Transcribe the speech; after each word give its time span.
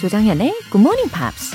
조장현의 0.00 0.54
Good 0.72 0.78
Morning 0.78 1.12
Pops. 1.12 1.54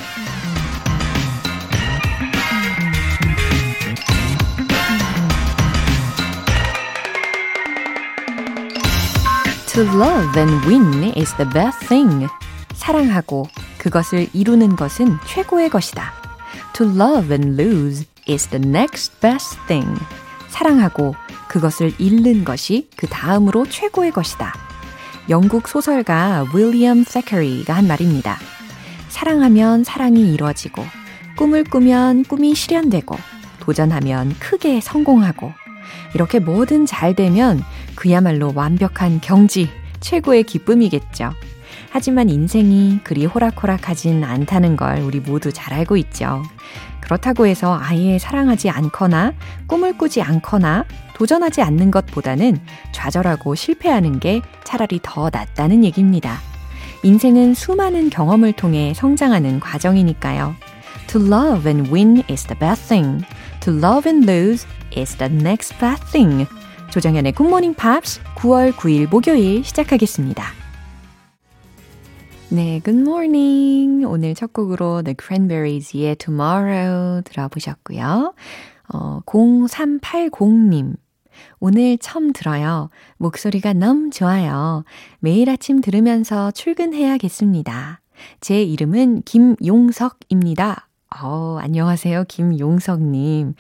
To 9.73 9.81
love 9.81 10.39
and 10.39 10.67
win 10.67 11.11
is 11.17 11.33
the 11.37 11.49
best 11.51 11.87
thing. 11.87 12.27
사랑하고 12.75 13.47
그것을 13.79 14.27
이루는 14.31 14.75
것은 14.75 15.17
최고의 15.25 15.71
것이다. 15.71 16.13
To 16.73 16.85
love 16.85 17.35
and 17.35 17.59
lose 17.59 18.05
is 18.29 18.47
the 18.49 18.63
next 18.63 19.19
best 19.21 19.57
thing. 19.65 19.99
사랑하고 20.49 21.15
그것을 21.47 21.93
잃는 21.97 22.45
것이 22.45 22.91
그 22.95 23.07
다음으로 23.07 23.65
최고의 23.65 24.11
것이다. 24.11 24.64
영국 25.27 25.67
소설가 25.67 26.45
윌리엄 26.53 27.03
세커리가 27.03 27.73
한 27.73 27.87
말입니다. 27.87 28.37
사랑하면 29.09 29.83
사랑이 29.83 30.31
이루어지고, 30.31 30.83
꿈을 31.35 31.63
꾸면 31.63 32.25
꿈이 32.25 32.53
실현되고, 32.53 33.15
도전하면 33.59 34.35
크게 34.39 34.81
성공하고, 34.81 35.51
이렇게 36.13 36.37
뭐든 36.39 36.85
잘 36.85 37.15
되면 37.15 37.63
그야말로 37.95 38.51
완벽한 38.53 39.19
경지, 39.19 39.69
최고의 39.99 40.43
기쁨이겠죠. 40.43 41.31
하지만 41.89 42.29
인생이 42.29 42.99
그리 43.03 43.25
호락호락하진 43.25 44.23
않다는 44.23 44.75
걸 44.75 44.99
우리 44.99 45.19
모두 45.19 45.51
잘 45.51 45.73
알고 45.73 45.97
있죠. 45.97 46.43
그렇다고 47.01 47.47
해서 47.47 47.79
아예 47.81 48.19
사랑하지 48.19 48.69
않거나 48.69 49.33
꿈을 49.67 49.97
꾸지 49.97 50.21
않거나 50.21 50.85
도전하지 51.15 51.61
않는 51.61 51.89
것보다는 51.89 52.59
좌절하고 52.91 53.55
실패하는 53.55 54.19
게 54.19 54.41
차라리 54.63 54.99
더 55.01 55.29
낫다는 55.31 55.83
얘기입니다. 55.83 56.37
인생은 57.03 57.53
수많은 57.53 58.09
경험을 58.09 58.53
통해 58.53 58.93
성장하는 58.93 59.59
과정이니까요. 59.59 60.53
To 61.07 61.21
love 61.21 61.71
and 61.71 61.91
win 61.91 62.23
is 62.29 62.45
the 62.45 62.59
best 62.59 62.87
thing. 62.87 63.25
To 63.61 63.73
love 63.73 64.09
and 64.11 64.29
lose 64.29 64.67
is 64.95 65.15
the 65.17 65.33
next 65.33 65.77
best 65.79 66.05
thing. 66.11 66.47
조정현의 66.91 67.33
굿모닝 67.33 67.75
팝스 67.75 68.21
9월 68.35 68.73
9일 68.73 69.09
목요일 69.09 69.63
시작하겠습니다. 69.63 70.43
네, 72.49 72.81
morning. 72.87 74.05
오늘 74.05 74.35
첫 74.35 74.53
곡으로 74.53 75.01
The 75.01 75.15
Cranberries의 75.19 76.15
Tomorrow 76.17 77.21
들어보셨고요. 77.23 78.33
어, 78.93 79.19
0380님. 79.25 80.95
오늘 81.59 81.97
처음 81.97 82.33
들어요. 82.33 82.89
목소리가 83.17 83.73
너무 83.73 84.09
좋아요. 84.09 84.83
매일 85.19 85.49
아침 85.49 85.81
들으면서 85.81 86.51
출근해야겠습니다. 86.51 88.01
제 88.41 88.63
이름은 88.63 89.23
김용석입니다. 89.23 90.87
어, 91.21 91.57
안녕하세요. 91.59 92.25
김용석님. 92.27 93.53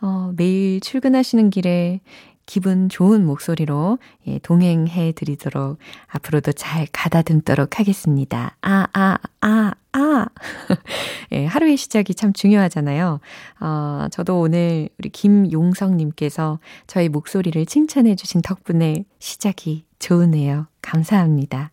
어, 0.00 0.32
매일 0.36 0.80
출근하시는 0.80 1.50
길에 1.50 2.00
기분 2.48 2.88
좋은 2.88 3.24
목소리로 3.26 3.98
예, 4.26 4.38
동행해 4.38 5.12
드리도록 5.12 5.76
앞으로도 6.06 6.52
잘 6.52 6.86
가다듬도록 6.90 7.78
하겠습니다. 7.78 8.56
아, 8.62 8.86
아, 8.94 9.18
아, 9.42 9.74
아. 9.92 10.26
예, 11.32 11.44
하루의 11.44 11.76
시작이 11.76 12.14
참 12.14 12.32
중요하잖아요. 12.32 13.20
어, 13.60 14.06
저도 14.10 14.40
오늘 14.40 14.88
우리 14.98 15.10
김용성님께서 15.10 16.58
저희 16.86 17.10
목소리를 17.10 17.66
칭찬해 17.66 18.16
주신 18.16 18.40
덕분에 18.40 19.04
시작이 19.18 19.84
좋으네요. 19.98 20.68
감사합니다. 20.80 21.70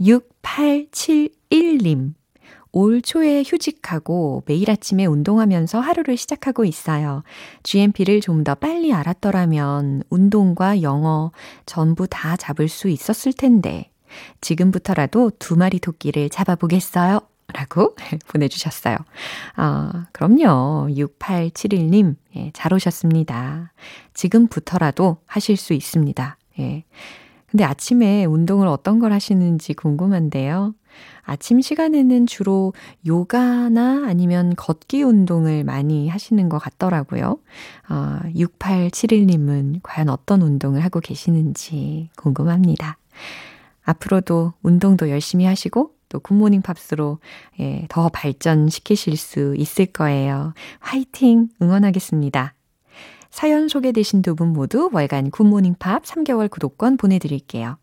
6871님. 0.00 2.14
올 2.72 3.02
초에 3.02 3.42
휴직하고 3.46 4.42
매일 4.46 4.70
아침에 4.70 5.06
운동하면서 5.06 5.80
하루를 5.80 6.16
시작하고 6.16 6.64
있어요. 6.64 7.22
GMP를 7.62 8.20
좀 8.20 8.40
더 8.44 8.54
빨리 8.54 8.92
알았더라면 8.94 10.04
운동과 10.08 10.80
영어 10.80 11.30
전부 11.66 12.06
다 12.06 12.36
잡을 12.36 12.68
수 12.68 12.88
있었을 12.88 13.32
텐데. 13.34 13.90
지금부터라도 14.40 15.32
두 15.38 15.56
마리 15.56 15.78
토끼를 15.78 16.30
잡아보겠어요. 16.30 17.20
라고 17.52 17.96
보내주셨어요. 18.28 18.96
아, 19.56 20.06
그럼요. 20.12 20.88
6871님, 20.90 22.14
예, 22.36 22.50
잘 22.54 22.72
오셨습니다. 22.72 23.72
지금부터라도 24.14 25.18
하실 25.26 25.56
수 25.56 25.74
있습니다. 25.74 26.36
예. 26.60 26.84
근데 27.50 27.64
아침에 27.64 28.24
운동을 28.24 28.68
어떤 28.68 29.00
걸 29.00 29.12
하시는지 29.12 29.74
궁금한데요. 29.74 30.74
아침 31.30 31.60
시간에는 31.60 32.26
주로 32.26 32.72
요가나 33.06 34.04
아니면 34.08 34.56
걷기 34.56 35.04
운동을 35.04 35.62
많이 35.62 36.08
하시는 36.08 36.48
것 36.48 36.58
같더라고요. 36.58 37.38
어, 37.88 38.18
6871님은 38.34 39.78
과연 39.84 40.08
어떤 40.08 40.42
운동을 40.42 40.82
하고 40.82 40.98
계시는지 40.98 42.10
궁금합니다. 42.16 42.98
앞으로도 43.84 44.54
운동도 44.62 45.08
열심히 45.08 45.44
하시고 45.44 45.92
또 46.08 46.18
굿모닝 46.18 46.62
팝스로 46.62 47.20
예, 47.60 47.86
더 47.88 48.08
발전시키실 48.08 49.16
수 49.16 49.54
있을 49.56 49.86
거예요. 49.86 50.52
화이팅 50.80 51.48
응원하겠습니다. 51.62 52.54
사연 53.30 53.68
소개되신 53.68 54.22
두 54.22 54.34
분 54.34 54.48
모두 54.48 54.90
월간 54.92 55.30
굿모닝 55.30 55.76
팝스 55.78 56.02
3개월 56.02 56.50
구독권 56.50 56.96
보내드릴게요. 56.96 57.76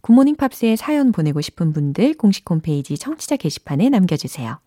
굿모닝 0.00 0.36
팝스에 0.36 0.76
사연 0.76 1.12
보내고 1.12 1.40
싶은 1.40 1.72
분들 1.72 2.14
공식 2.14 2.48
홈페이지 2.48 2.96
청취자 2.96 3.36
게시판에 3.36 3.88
남겨주세요. 3.88 4.58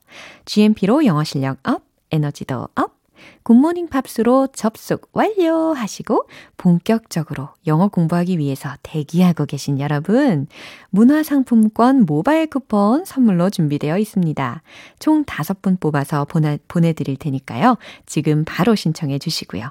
GMP로 0.45 1.05
영어 1.05 1.23
실력 1.23 1.57
up, 1.67 1.83
에너지도 2.11 2.67
up, 2.75 2.99
굿모닝 3.43 3.87
팝스로 3.87 4.47
접속 4.53 5.09
완료 5.13 5.73
하시고 5.73 6.27
본격적으로 6.57 7.49
영어 7.67 7.87
공부하기 7.87 8.37
위해서 8.37 8.69
대기하고 8.83 9.45
계신 9.45 9.79
여러분, 9.79 10.47
문화상품권 10.89 12.05
모바일 12.05 12.47
쿠폰 12.47 13.05
선물로 13.05 13.49
준비되어 13.49 13.97
있습니다. 13.97 14.61
총 14.99 15.23
5분 15.25 15.79
뽑아서 15.79 16.25
보내, 16.25 16.59
보내드릴 16.67 17.17
테니까요. 17.17 17.77
지금 18.05 18.43
바로 18.45 18.75
신청해 18.75 19.19
주시고요. 19.19 19.69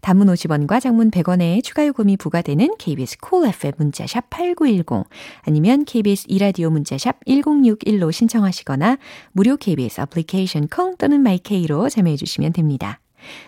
단문 0.00 0.28
50원과 0.28 0.80
장문 0.80 1.10
100원의 1.10 1.62
추가 1.64 1.86
요금이 1.86 2.16
부과되는 2.16 2.76
KBS 2.78 3.18
Cool 3.20 3.54
FM 3.54 3.72
문자샵 3.78 4.30
8910 4.30 5.08
아니면 5.42 5.84
KBS 5.84 6.26
2라디오 6.28 6.70
문자샵 6.70 7.24
1061로 7.26 8.12
신청하시거나 8.12 8.98
무료 9.32 9.56
KBS 9.56 10.02
애플리케이션 10.02 10.68
콩 10.68 10.96
또는 10.96 11.20
마이케이로 11.20 11.88
참여해 11.88 12.16
주시면 12.16 12.52
됩니다. 12.52 13.00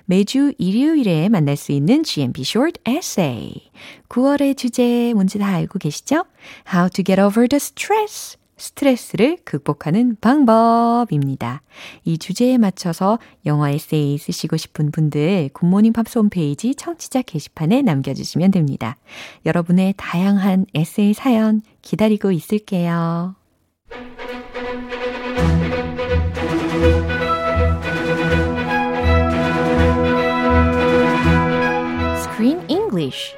매주 0.04 0.52
일요일에 0.58 1.28
만날 1.28 1.56
수 1.56 1.72
있는 1.72 2.02
GMP 2.02 2.42
Short 2.42 2.80
Essay. 2.86 3.70
9월의 4.08 4.56
주제 4.56 5.12
뭔지 5.14 5.38
다 5.38 5.48
알고 5.48 5.78
계시죠? 5.78 6.24
How 6.72 6.90
to 6.90 7.04
get 7.04 7.20
over 7.20 7.48
the 7.48 7.56
stress. 7.56 8.36
스트레스를 8.62 9.38
극복하는 9.44 10.16
방법입니다. 10.20 11.62
이 12.04 12.16
주제에 12.16 12.58
맞춰서 12.58 13.18
영어 13.44 13.68
에세이 13.68 14.18
쓰시고 14.18 14.56
싶은 14.56 14.92
분들 14.92 15.50
굿모닝 15.52 15.92
팝스 15.92 16.18
홈페이지 16.18 16.74
청취자 16.74 17.22
게시판에 17.22 17.82
남겨주시면 17.82 18.52
됩니다. 18.52 18.96
여러분의 19.44 19.94
다양한 19.96 20.66
에세이 20.74 21.12
사연 21.12 21.60
기다리고 21.82 22.30
있을게요. 22.30 23.34
Screen 32.16 32.60
English 32.68 33.34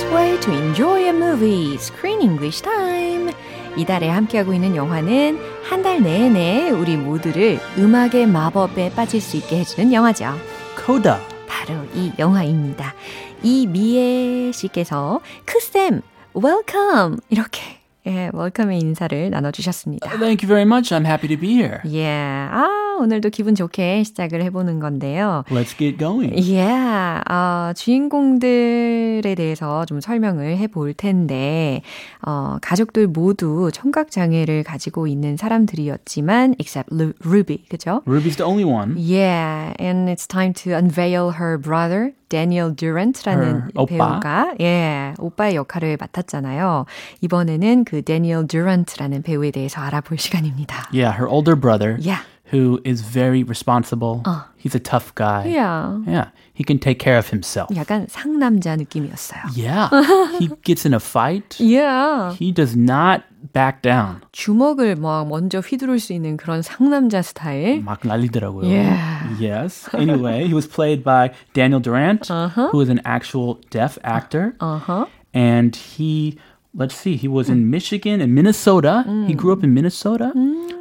best 0.00 0.14
way 0.14 0.40
to 0.40 0.50
enjoy 0.52 1.04
a 1.08 1.12
movie, 1.12 1.74
Screen 1.76 2.22
English 2.22 2.62
Time. 2.62 3.32
이달에 3.76 4.08
함께하고 4.08 4.54
있는 4.54 4.74
영화는 4.74 5.38
한 5.62 5.82
달 5.82 6.02
내내 6.02 6.70
우리 6.70 6.96
모두를 6.96 7.58
음악의 7.76 8.26
마법에 8.26 8.92
빠질 8.94 9.20
수 9.20 9.36
있게 9.36 9.58
해주는 9.58 9.92
영화죠. 9.92 10.32
코다. 10.86 11.20
바로 11.46 11.74
이 11.94 12.12
영화입니다. 12.18 12.94
이미애 13.42 14.52
씨께서 14.52 15.20
크쌤, 15.44 16.00
welcome! 16.34 17.18
이렇게 17.28 17.60
예, 18.06 18.30
웰컴의 18.32 18.78
인사를 18.78 19.28
나눠주셨습니다. 19.30 20.08
Thank 20.18 20.42
you 20.42 20.48
very 20.48 20.62
much. 20.62 20.94
I'm 20.94 21.04
happy 21.06 21.28
to 21.28 21.38
be 21.38 21.50
here. 21.56 21.80
예, 21.92 22.08
아, 22.50 22.89
오늘도 23.00 23.30
기분 23.30 23.54
좋게 23.54 24.02
시작을 24.04 24.42
해보는 24.44 24.78
건데요. 24.80 25.44
Let's 25.48 25.76
get 25.76 25.98
going. 25.98 26.34
Yeah, 26.36 27.20
어, 27.30 27.72
주인공들에 27.74 29.34
대해서 29.34 29.84
좀 29.86 30.00
설명을 30.00 30.56
해볼 30.58 30.94
텐데, 30.94 31.82
어, 32.22 32.58
가족들 32.62 33.06
모두 33.06 33.70
청각 33.72 34.10
장애를 34.10 34.62
가지고 34.62 35.06
있는 35.06 35.36
사람들이었지만, 35.36 36.54
except 36.58 36.94
Lu- 36.94 37.12
Ruby, 37.24 37.64
그죠? 37.68 38.02
Ruby's 38.06 38.36
the 38.36 38.44
only 38.44 38.64
one. 38.64 38.94
Yeah, 38.96 39.74
and 39.80 40.10
it's 40.10 40.26
time 40.28 40.52
to 40.54 40.72
unveil 40.72 41.32
her 41.40 41.58
brother, 41.60 42.12
Daniel 42.28 42.74
Durant라는. 42.74 43.70
배우가 43.88 44.54
예, 44.60 45.14
오빠의 45.18 45.56
역할을 45.56 45.96
맡았잖아요. 45.98 46.84
이번에는 47.22 47.84
그 47.84 48.02
Daniel 48.02 48.46
Durant라는 48.46 49.22
배우에 49.22 49.50
대해서 49.50 49.80
알아볼 49.80 50.18
시간입니다. 50.18 50.88
Yeah, 50.92 51.16
her 51.16 51.26
older 51.28 51.58
brother, 51.58 51.96
Yeah. 52.00 52.22
who 52.51 52.79
is 52.83 53.01
very 53.01 53.43
responsible. 53.43 54.23
He's 54.57 54.75
a 54.75 54.79
tough 54.79 55.13
guy. 55.15 55.47
Yeah. 55.47 55.99
Yeah, 56.05 56.29
he 56.53 56.63
can 56.63 56.79
take 56.79 56.99
care 56.99 57.17
of 57.17 57.29
himself. 57.29 57.69
약간 57.75 58.07
상남자 58.07 58.75
느낌이었어요. 58.75 59.55
Yeah, 59.55 59.89
he 60.39 60.49
gets 60.63 60.85
in 60.85 60.93
a 60.93 60.99
fight. 60.99 61.59
Yeah. 61.59 62.33
He 62.33 62.51
does 62.51 62.75
not 62.75 63.23
back 63.53 63.81
down. 63.81 64.21
주먹을 64.31 64.95
막 64.95 65.27
먼저 65.27 65.59
휘두를 65.59 65.99
수 65.99 66.13
있는 66.13 66.37
그런 66.37 66.61
상남자 66.61 67.21
스타일. 67.21 67.83
막 67.83 68.01
날리더라고요. 68.03 68.67
Yeah. 68.67 69.35
Yes. 69.39 69.89
Anyway, 69.93 70.45
he 70.45 70.53
was 70.53 70.67
played 70.67 71.03
by 71.03 71.31
Daniel 71.53 71.79
Durant, 71.79 72.27
who 72.29 72.81
is 72.81 72.89
an 72.89 73.01
actual 73.05 73.59
deaf 73.69 73.97
actor. 74.03 74.55
Uh-huh. 74.59 75.05
And 75.33 75.75
he, 75.75 76.37
let's 76.73 76.95
see, 76.95 77.17
he 77.17 77.27
was 77.27 77.49
in 77.49 77.69
Michigan 77.69 78.21
and 78.21 78.33
Minnesota. 78.33 79.03
He 79.27 79.33
grew 79.33 79.51
up 79.51 79.63
in 79.63 79.73
Minnesota, 79.73 80.31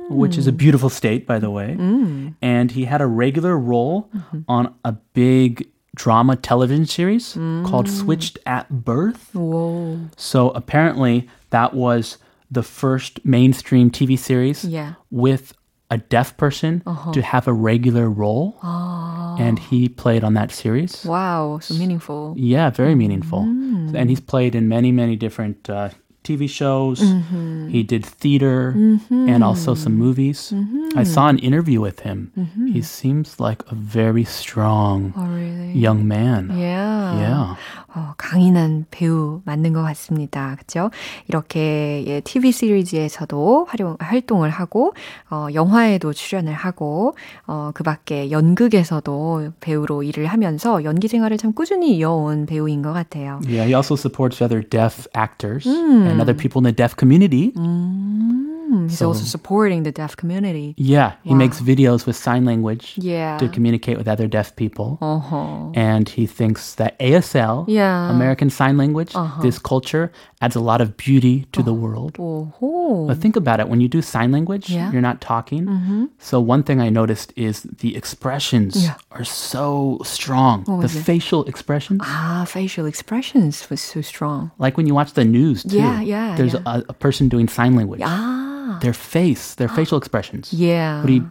which 0.09 0.37
is 0.37 0.47
a 0.47 0.51
hmm. 0.51 0.57
beautiful 0.57 0.89
state, 0.89 1.25
by 1.25 1.39
the 1.39 1.49
way. 1.49 1.75
Hmm. 1.75 2.29
And 2.41 2.71
he 2.71 2.85
had 2.85 3.01
a 3.01 3.07
regular 3.07 3.57
role 3.57 4.09
mm-hmm. 4.15 4.41
on 4.47 4.73
a 4.83 4.93
big 5.13 5.69
drama 5.95 6.35
television 6.35 6.85
series 6.85 7.33
called 7.33 7.87
hmm. 7.87 7.93
Switched 7.93 8.39
at 8.45 8.69
Birth. 8.69 9.35
오. 9.35 10.09
So 10.17 10.51
apparently, 10.51 11.27
that 11.49 11.73
was 11.73 12.17
the 12.51 12.63
first 12.63 13.23
mainstream 13.25 13.91
TV 13.91 14.17
series 14.17 14.65
Yeah. 14.65 14.93
with 15.11 15.53
a 15.91 15.97
deaf 15.97 16.37
person 16.37 16.83
uh-huh. 16.85 17.11
to 17.13 17.21
have 17.21 17.47
a 17.47 17.53
regular 17.53 18.09
role. 18.09 18.57
Ah. 18.61 19.35
And 19.39 19.57
he 19.57 19.89
played 19.89 20.23
on 20.23 20.33
that 20.33 20.51
series. 20.51 21.05
Wow, 21.05 21.59
so 21.59 21.73
meaningful. 21.73 22.35
Yeah, 22.37 22.69
very 22.69 22.93
meaningful. 22.93 23.41
And 23.41 24.09
he's 24.09 24.19
played 24.19 24.53
in 24.53 24.67
many, 24.67 24.91
many 24.91 25.15
different 25.15 25.69
uh, 25.69 25.89
TV 26.23 26.47
shows. 26.49 26.99
He 27.69 27.83
did 27.83 28.05
theater 28.05 28.75
and 29.09 29.43
also 29.43 29.73
some 29.73 29.95
movies. 29.97 30.53
I 30.95 31.03
saw 31.03 31.27
an 31.29 31.39
interview 31.39 31.79
with 31.81 32.01
him. 32.01 32.31
He 32.73 32.81
seems 32.81 33.39
like 33.39 33.63
a 33.71 33.75
very 33.75 34.23
strong 34.25 35.13
Oh, 35.15 35.25
really? 35.25 35.73
young 35.77 36.07
man. 36.07 36.49
Yeah. 36.53 37.17
Yeah. 37.19 37.55
어, 37.95 38.13
강인한 38.17 38.85
배우 38.91 39.41
맞는 39.45 39.73
것 39.73 39.81
같습니다. 39.81 40.55
그죠? 40.59 40.91
이렇게 41.27 42.03
예, 42.05 42.21
TV 42.21 42.51
시리즈에서도 42.51 43.65
활용, 43.67 43.97
활동을 43.99 44.51
하고, 44.51 44.93
어, 45.31 45.47
영화에도 45.55 46.13
출연을 46.13 46.53
하고, 46.53 47.15
어, 47.47 47.71
그 47.73 47.81
밖에 47.83 48.29
연극에서도 48.29 49.53
배우로 49.59 50.03
일을 50.03 50.27
하면서 50.27 50.83
연기 50.83 51.07
생활을 51.07 51.37
참 51.37 51.51
꾸준히 51.53 51.97
이어온 51.97 52.45
배우인 52.45 52.83
것 52.83 52.93
같아요. 52.93 53.39
Yeah, 53.47 53.65
he 53.65 53.73
also 53.73 53.95
supports 53.95 54.39
other 54.43 54.61
deaf 54.61 55.07
actors 55.17 55.65
and 56.09 56.21
other 56.21 56.33
mm. 56.33 56.39
people 56.39 56.59
in 56.59 56.63
the 56.63 56.71
deaf 56.71 56.95
community. 56.95 57.51
Mm 57.51 58.08
he's 58.89 58.99
so, 58.99 59.07
also 59.07 59.23
supporting 59.23 59.83
the 59.83 59.91
deaf 59.91 60.15
community. 60.15 60.75
Yeah, 60.77 61.13
he 61.23 61.33
makes 61.33 61.59
videos 61.59 62.05
with 62.05 62.15
sign 62.15 62.45
language 62.45 62.95
yeah. 62.97 63.37
to 63.37 63.47
communicate 63.49 63.97
with 63.97 64.07
other 64.07 64.27
deaf 64.27 64.55
people. 64.55 64.97
Uh-huh. 65.01 65.71
And 65.73 66.07
he 66.09 66.25
thinks 66.25 66.75
that 66.75 66.97
ASL, 66.99 67.65
yeah. 67.67 68.09
American 68.09 68.49
Sign 68.49 68.77
Language, 68.77 69.15
uh-huh. 69.15 69.41
this 69.41 69.59
culture 69.59 70.11
adds 70.41 70.55
a 70.55 70.59
lot 70.59 70.81
of 70.81 70.97
beauty 70.97 71.45
to 71.51 71.59
uh-huh. 71.59 71.65
the 71.65 71.71
oh. 71.71 71.75
world. 71.75 72.15
Oh. 72.19 73.05
But 73.07 73.17
think 73.17 73.35
about 73.35 73.59
it 73.59 73.69
when 73.69 73.81
you 73.81 73.87
do 73.87 74.01
sign 74.01 74.31
language, 74.31 74.69
yeah. 74.69 74.91
you're 74.91 75.01
not 75.01 75.21
talking. 75.21 75.65
Mm-hmm. 75.65 76.05
So, 76.17 76.39
one 76.39 76.63
thing 76.63 76.81
I 76.81 76.89
noticed 76.89 77.33
is 77.35 77.63
the 77.63 77.95
expressions 77.95 78.83
yeah. 78.83 78.95
are 79.11 79.23
so 79.23 79.99
strong. 80.03 80.65
Oh, 80.67 80.81
the 80.81 80.89
facial 80.89 81.45
expressions. 81.45 82.01
Ah, 82.03 82.45
facial 82.47 82.85
expressions 82.85 83.69
was 83.69 83.81
so 83.81 84.01
strong. 84.01 84.51
Like 84.57 84.77
when 84.77 84.87
you 84.87 84.95
watch 84.95 85.13
the 85.13 85.25
news, 85.25 85.63
too. 85.63 85.77
Yeah, 85.77 86.01
yeah. 86.01 86.35
There's 86.35 86.53
a, 86.53 86.85
a, 86.87 86.93
person 86.93 87.29
doing 87.29 87.47
sign 87.47 87.75
language. 87.75 88.01
Ah. 88.03 88.48
아, 88.68 88.78
Their 88.80 88.94
face, 88.94 89.56
their 89.56 89.72
facial 89.72 89.98
expressions. 89.98 90.52
yeah. 90.52 91.02
우리 91.04 91.22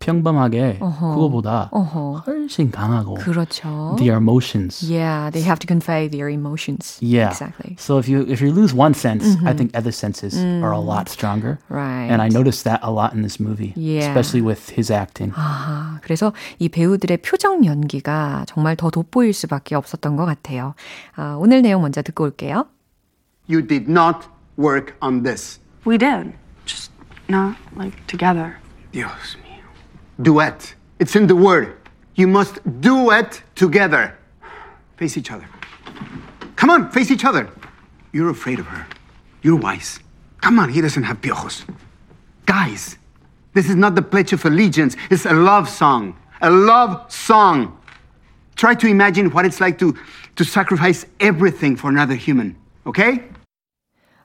평범하게 0.00 0.78
그거보다 0.80 1.68
어허. 1.72 2.22
훨씬 2.26 2.70
강하고 2.70 3.14
그렇죠. 3.16 3.94
their 3.98 4.16
emotions. 4.16 4.80
Yeah, 4.90 5.28
they 5.30 5.44
have 5.44 5.58
to 5.60 5.66
convey 5.68 6.08
their 6.08 6.30
emotions. 6.30 6.96
Yeah. 7.02 7.28
Exactly. 7.28 7.76
So 7.78 7.98
if 7.98 8.08
you 8.08 8.24
if 8.26 8.40
you 8.40 8.50
lose 8.50 8.72
one 8.72 8.94
sense, 8.94 9.36
I 9.44 9.52
think 9.52 9.76
other 9.76 9.92
senses 9.92 10.40
are 10.40 10.72
a 10.72 10.80
lot 10.80 11.10
stronger. 11.10 11.58
Right. 11.68 12.08
And 12.08 12.22
I 12.22 12.28
noticed 12.32 12.64
that 12.64 12.80
a 12.82 12.90
lot 12.90 13.12
in 13.12 13.20
this 13.20 13.38
movie, 13.38 13.74
Yeah. 13.76 14.08
especially 14.08 14.40
with 14.40 14.72
his 14.72 14.90
acting. 14.90 15.34
아, 15.36 16.00
그래서 16.00 16.32
이 16.58 16.70
배우들의 16.70 17.18
표정 17.20 17.66
연기가 17.66 18.46
정말 18.48 18.76
더 18.76 18.88
돋보일 18.88 19.34
수밖에 19.34 19.74
없었던 19.74 20.16
것 20.16 20.24
같아요. 20.24 20.72
아, 21.14 21.36
오늘 21.38 21.60
내용 21.60 21.82
먼저 21.82 22.00
듣고 22.00 22.24
올게요. 22.24 22.64
You 23.50 23.60
did 23.66 23.84
not 23.90 24.28
work 24.56 24.94
on 25.02 25.24
this. 25.24 25.60
We 25.86 25.98
did. 25.98 26.32
Not 27.27 27.57
like 27.75 28.05
together. 28.07 28.57
Dios 28.91 29.35
mío. 29.43 29.63
Duet. 30.21 30.75
It's 30.99 31.15
in 31.15 31.27
the 31.27 31.35
word. 31.35 31.77
You 32.15 32.27
must 32.27 32.59
duet 32.81 33.41
together. 33.55 34.17
Face 34.97 35.17
each 35.17 35.31
other. 35.31 35.47
Come 36.55 36.69
on, 36.69 36.89
face 36.91 37.11
each 37.11 37.25
other. 37.25 37.49
You're 38.13 38.29
afraid 38.29 38.59
of 38.59 38.67
her. 38.67 38.87
You're 39.41 39.57
wise. 39.57 39.99
Come 40.41 40.59
on, 40.59 40.69
he 40.69 40.79
doesn't 40.79 41.03
have 41.03 41.21
piojos. 41.21 41.65
Guys, 42.45 42.97
this 43.53 43.69
is 43.69 43.75
not 43.75 43.95
the 43.95 44.01
Pledge 44.01 44.31
of 44.31 44.45
Allegiance. 44.45 44.95
It's 45.09 45.25
a 45.25 45.33
love 45.33 45.67
song. 45.67 46.17
A 46.41 46.49
love 46.49 47.11
song. 47.11 47.77
Try 48.55 48.75
to 48.75 48.87
imagine 48.87 49.31
what 49.31 49.45
it's 49.45 49.59
like 49.59 49.77
to, 49.79 49.97
to 50.35 50.43
sacrifice 50.45 51.05
everything 51.19 51.75
for 51.75 51.89
another 51.89 52.15
human. 52.15 52.55
Okay? 52.85 53.23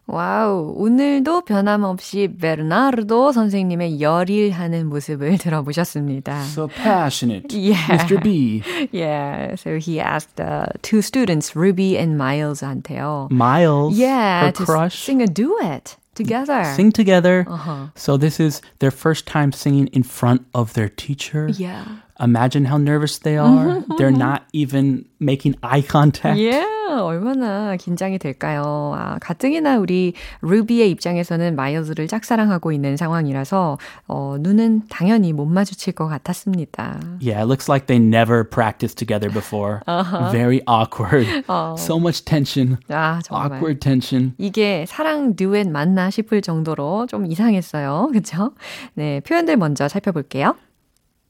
와우, 0.09 0.75
오늘도 0.77 1.45
변함없이 1.45 2.35
베르나르도 2.39 3.31
선생님의 3.31 3.99
열일하는 4.01 4.87
모습을 4.87 5.39
들어보셨습니다. 5.39 6.41
So 6.43 6.67
passionate, 6.67 7.49
Yeah. 7.51 7.97
Mr. 7.97 8.21
B. 8.21 8.61
Yeah, 8.91 9.55
so 9.55 9.79
he 9.79 9.99
asked 9.99 10.39
uh, 10.39 10.67
two 10.83 11.01
students, 11.01 11.55
Ruby 11.55 11.97
and 11.97 12.19
Miles한테요. 12.21 13.29
Miles, 13.31 13.97
Yeah, 13.97 14.45
her 14.45 14.51
to 14.51 14.63
crush, 14.65 14.93
sing 15.03 15.23
a 15.23 15.27
duet 15.27 15.97
together. 16.13 16.63
sing 16.75 16.91
together. 16.91 17.47
Uh-huh. 17.49 17.87
So 17.95 18.15
this 18.15 18.39
is 18.39 18.61
their 18.77 18.91
first 18.91 19.25
time 19.25 19.51
singing 19.51 19.87
in 19.87 20.03
front 20.03 20.45
of 20.53 20.73
their 20.75 20.89
teacher. 20.89 21.49
Yeah. 21.57 21.83
Imagine 22.20 22.66
how 22.66 22.76
nervous 22.76 23.18
they 23.18 23.38
are. 23.38 23.82
They're 23.96 24.10
not 24.12 24.42
even 24.52 25.04
making 25.20 25.56
eye 25.62 25.80
contact. 25.82 26.38
Yeah, 26.38 26.66
얼마나 27.02 27.76
긴장이 27.76 28.18
될까요? 28.18 28.92
아, 28.94 29.18
가뜩이나 29.20 29.78
우리 29.78 30.12
루비의 30.42 30.90
입장에서는 30.90 31.56
마일즈를 31.56 32.08
짝사랑하고 32.08 32.72
있는 32.72 32.96
상황이라서 32.96 33.78
어, 34.08 34.36
눈은 34.40 34.82
당연히 34.90 35.32
못 35.32 35.46
마주칠 35.46 35.94
것 35.94 36.08
같았습니다. 36.08 37.00
Yeah, 37.20 37.40
it 37.40 37.46
looks 37.48 37.68
like 37.70 37.86
they 37.86 37.98
never 37.98 38.44
practiced 38.44 38.98
together 38.98 39.30
before. 39.32 39.80
Very 40.30 40.60
awkward. 40.66 41.26
So 41.78 41.96
much 41.96 42.24
tension. 42.24 42.76
아, 42.88 43.20
정말. 43.24 43.52
Awkward 43.52 43.80
tension. 43.80 44.34
이게 44.36 44.84
사랑 44.86 45.36
듀엣 45.36 45.70
맞나 45.70 46.10
싶을 46.10 46.42
정도로 46.42 47.06
좀 47.08 47.24
이상했어요. 47.24 48.10
그쵸? 48.12 48.52
네, 48.94 49.20
표현들 49.20 49.56
먼저 49.56 49.88
살펴볼게요. 49.88 50.54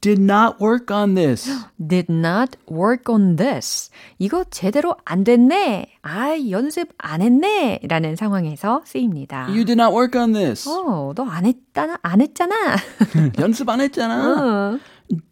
Did 0.01 0.19
not 0.19 0.55
work 0.59 0.89
on 0.91 1.13
this. 1.13 1.47
Did 1.77 2.11
not 2.11 2.57
work 2.67 3.03
on 3.07 3.35
this. 3.35 3.91
이거 4.17 4.43
제대로 4.49 4.95
안 5.05 5.23
됐네. 5.23 5.85
아, 6.01 6.35
연습 6.49 6.89
안 6.97 7.21
했네. 7.21 7.81
라는 7.87 8.15
상황에서 8.15 8.81
쓰입니다. 8.83 9.45
You 9.47 9.63
did 9.63 9.73
not 9.79 9.93
work 9.95 10.19
on 10.19 10.33
this. 10.33 10.67
어, 10.67 11.13
너 11.15 11.23
안 11.23 11.45
했잖아. 11.45 11.99
안 12.01 12.19
했잖아. 12.21 12.55
연습 13.37 13.69
안 13.69 13.79
했잖아. 13.79 14.79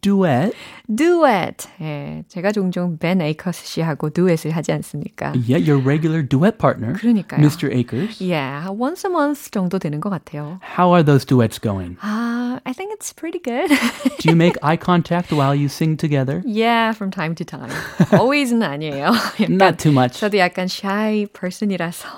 Duet. 0.02 0.52
duet. 0.88 1.68
예, 1.80 2.22
제가 2.28 2.52
종종 2.52 2.98
벤 2.98 3.20
에이커스 3.20 3.66
씨하고 3.66 4.10
duet을 4.10 4.50
하지 4.50 4.72
않습니까? 4.72 5.32
Yeah, 5.34 5.58
your 5.58 5.78
regular 5.82 6.22
duet 6.22 6.58
partner. 6.58 6.94
그러니까요. 6.94 7.40
Mr. 7.40 7.72
Akers. 7.72 8.20
Yeah, 8.20 8.68
once 8.70 9.04
a 9.06 9.10
month 9.10 9.50
정도 9.50 9.78
되는 9.78 10.00
것 10.00 10.10
같아요. 10.10 10.58
How 10.62 10.92
are 10.92 11.02
those 11.02 11.24
duets 11.24 11.58
going? 11.58 11.96
아, 12.02 12.60
I 12.64 12.72
think 12.72 12.92
it's 12.92 13.12
pretty 13.12 13.38
good. 13.40 13.70
Do 14.18 14.28
you 14.28 14.36
make 14.36 14.56
eye 14.62 14.76
contact 14.76 15.32
while 15.32 15.54
you 15.54 15.68
sing 15.68 15.96
together? 15.96 16.42
yeah, 16.44 16.92
from 16.92 17.10
time 17.10 17.34
to 17.36 17.44
time. 17.44 17.70
Always는 18.12 18.62
아니에요. 18.62 19.12
약간 19.40 19.56
Not 19.56 19.78
too 19.78 19.92
much. 19.92 20.20
저도 20.20 20.38
약간 20.38 20.66
shy 20.68 21.26
person이라서. 21.32 22.08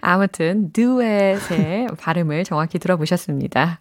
아무튼 0.00 0.70
duet의 0.72 1.88
발음을 1.98 2.44
정확히 2.44 2.78
들어보셨습니다. 2.78 3.80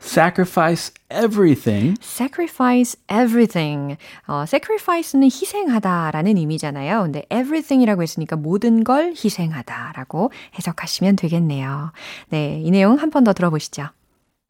sacrifice 0.00 0.92
everything. 1.10 1.94
sacrifice 2.02 2.96
everything. 3.08 3.96
어, 4.26 4.42
sacrifice는 4.46 5.26
희생하다라는 5.26 6.36
의미잖아요. 6.36 7.02
근데 7.04 7.24
everything이라고 7.30 8.02
했으니까 8.02 8.36
모든 8.36 8.82
걸 8.84 9.10
희생하다라고 9.12 10.32
해석하시면 10.58 11.16
되겠네요. 11.16 11.92
네, 12.30 12.60
이 12.60 12.70
내용 12.70 12.96
한 12.98 13.10
번 13.10 13.22
더 13.24 13.32
들어보시죠. 13.32 13.90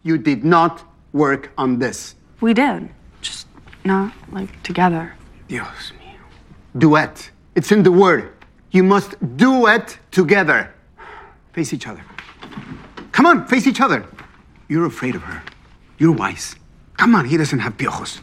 You 0.05 0.23
did 0.23 0.47
not 0.47 0.83
work 1.15 1.51
on 1.59 1.79
this. 1.79 2.17
We 2.43 2.55
did. 2.55 2.89
Just 3.21 3.47
not 3.85 4.13
like 4.33 4.51
together. 4.63 5.13
Dios 5.49 5.93
mío. 6.01 6.17
Duet. 6.79 7.31
It's 7.55 7.71
in 7.71 7.83
the 7.83 7.93
word. 7.93 8.31
You 8.73 8.83
must 8.85 9.17
duet 9.37 9.99
together. 10.11 10.71
Face 11.53 11.75
each 11.75 11.87
other. 11.87 12.03
Come 13.13 13.27
on, 13.27 13.47
face 13.47 13.67
each 13.69 13.81
other. 13.83 14.03
You're 14.68 14.86
afraid 14.86 15.16
of 15.16 15.24
her. 15.24 15.44
You're 15.98 16.12
wise. 16.12 16.56
Come 16.98 17.16
on, 17.16 17.26
he 17.26 17.38
doesn't 17.38 17.60
have 17.60 17.78
piojos. 17.78 18.20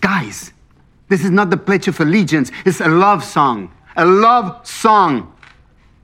Guys, 0.00 0.52
this 1.08 1.24
is 1.24 1.30
not 1.30 1.50
the 1.50 1.56
Pledge 1.56 1.88
of 1.88 1.98
Allegiance. 2.00 2.50
It's 2.64 2.80
a 2.80 2.88
love 2.88 3.24
song. 3.24 3.72
A 3.96 4.04
love 4.04 4.66
song. 4.66 5.32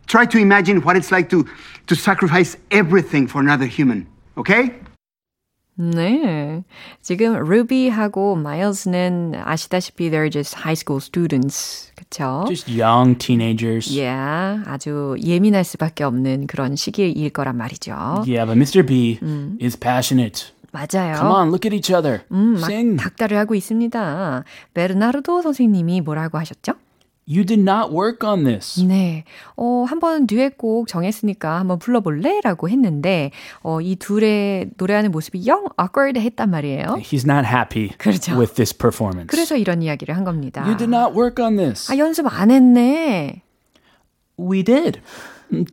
Try 0.06 0.26
to 0.26 0.38
imagine 0.38 0.82
what 0.82 0.96
it's 0.96 1.12
like 1.12 1.30
to, 1.30 1.48
to 1.86 1.94
sacrifice 1.94 2.56
everything 2.70 3.26
for 3.26 3.40
another 3.40 3.66
human. 3.66 4.06
Okay? 4.36 4.74
네. 5.74 6.64
지금 7.00 7.42
루비하고 7.42 8.36
마일스는 8.36 9.34
아시다시피 9.42 10.10
they're 10.10 10.30
just 10.30 10.56
high 10.56 10.76
school 10.76 11.00
students. 11.00 11.90
그쵸? 11.94 12.44
Just 12.46 12.70
young 12.70 13.16
teenagers. 13.16 13.90
Yeah, 13.90 14.62
아주 14.68 15.16
예민할 15.24 15.64
수밖에 15.64 16.04
없는 16.04 16.46
그런 16.46 16.76
시기일 16.76 17.30
거란 17.30 17.56
말이죠. 17.56 18.24
Yeah, 18.26 18.44
but 18.44 18.56
Mr. 18.58 18.84
B 18.86 19.18
is 19.62 19.78
passionate. 19.78 20.52
맞아요. 20.72 21.16
Come 21.16 21.32
on, 21.32 21.48
look 21.48 21.66
at 21.66 21.74
each 21.74 21.92
other. 21.94 22.24
막 22.28 22.64
Sing. 22.64 22.96
닭다를 22.96 23.36
하고 23.38 23.54
있습니다. 23.54 24.44
베르나르도 24.74 25.42
선생님이 25.42 26.00
뭐라고 26.00 26.38
하셨죠? 26.38 26.72
You 27.29 27.43
did 27.43 27.59
not 27.59 27.91
work 27.91 28.23
on 28.25 28.45
this. 28.45 28.81
네. 28.81 29.25
어, 29.57 29.83
한번 29.85 30.27
듀엣곡 30.27 30.87
정했으니까 30.87 31.59
한번 31.59 31.77
불러볼래? 31.77 32.39
라고 32.41 32.69
했는데, 32.69 33.31
어, 33.63 33.81
이 33.81 33.97
둘의 33.97 34.69
노래하는 34.77 35.11
모습이 35.11 35.45
영 35.45 35.65
awkward 35.77 36.17
했단 36.17 36.49
말이에요. 36.49 36.95
He's 37.01 37.29
not 37.29 37.45
happy 37.45 37.89
그렇죠. 37.97 38.39
with 38.39 38.55
this 38.55 38.73
performance. 38.73 39.27
그래서 39.27 39.57
이런 39.57 39.81
이야기를 39.81 40.15
한 40.15 40.23
겁니다. 40.23 40.63
You 40.63 40.77
did 40.77 40.89
not 40.89 41.19
work 41.19 41.43
on 41.43 41.57
this. 41.57 41.91
아, 41.91 41.97
연습 41.97 42.25
안 42.31 42.49
했네. 42.49 43.41
We 44.39 44.63
did. 44.63 45.01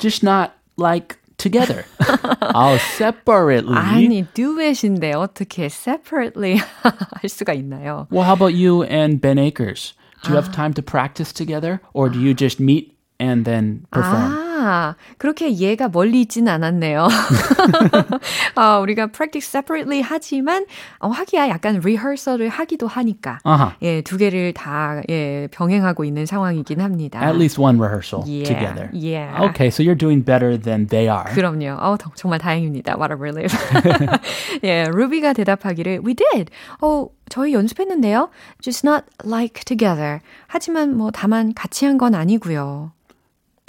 Just 0.00 0.26
not 0.26 0.54
like 0.76 1.18
together. 1.36 1.84
oh, 2.52 2.78
separately. 2.96 3.76
아니, 3.76 4.26
듀엣인데 4.34 5.12
어떻게 5.12 5.66
separately 5.66 6.56
할 6.56 7.28
수가 7.28 7.52
있나요? 7.54 8.08
Well, 8.10 8.24
how 8.24 8.34
about 8.34 8.54
you 8.54 8.82
and 8.82 9.20
Ben 9.20 9.38
Akers? 9.38 9.94
Do 10.23 10.29
you 10.29 10.35
have 10.35 10.49
ah. 10.49 10.53
time 10.53 10.73
to 10.73 10.81
practice 10.81 11.31
together, 11.31 11.81
or 11.93 12.09
do 12.09 12.19
you 12.19 12.33
just 12.33 12.59
meet 12.59 12.97
and 13.19 13.45
then 13.45 13.85
perform? 13.91 14.31
Ah. 14.33 14.48
아, 14.69 14.95
그렇게 15.17 15.51
얘가 15.57 15.89
멀리 15.89 16.21
있지는 16.21 16.51
않았네요. 16.53 17.07
아, 18.55 18.77
우리가 18.79 19.07
practice 19.07 19.47
separately 19.49 20.01
하지만 20.01 20.65
어, 20.99 21.09
하기야 21.09 21.49
약간 21.49 21.77
rehearsal을 21.77 22.49
하기도 22.49 22.87
하니까 22.87 23.39
아하. 23.43 23.73
예, 23.81 24.01
두 24.01 24.17
개를 24.17 24.53
다 24.53 25.01
예, 25.09 25.47
병행하고 25.51 26.05
있는 26.05 26.25
상황이긴 26.25 26.81
합니다. 26.81 27.19
At 27.23 27.35
least 27.35 27.59
one 27.59 27.79
rehearsal 27.79 28.23
Yeah, 28.27 28.43
together. 28.45 28.89
yeah. 28.93 29.49
Okay, 29.49 29.67
so 29.69 29.81
you're 29.83 29.97
doing 29.97 30.21
better 30.23 30.57
than 30.57 30.87
they 30.87 31.07
are. 31.09 31.25
그럼요. 31.33 31.77
어, 31.79 31.97
더- 31.97 32.11
정말 32.15 32.39
다행입니다. 32.39 32.95
What 32.97 33.11
a 33.11 33.17
relief. 33.17 33.53
예, 34.63 34.83
루비가 34.91 35.33
대답하기를 35.33 36.01
We 36.05 36.13
did. 36.13 36.51
어, 36.81 37.07
저희 37.29 37.53
연습했는데요. 37.53 38.29
Just 38.61 38.85
not 38.87 39.05
like 39.25 39.63
together. 39.65 40.19
하지만 40.47 40.95
뭐 40.95 41.11
다만 41.11 41.53
같이 41.53 41.85
한 41.85 41.97
건 41.99 42.15
아니고요. 42.15 42.91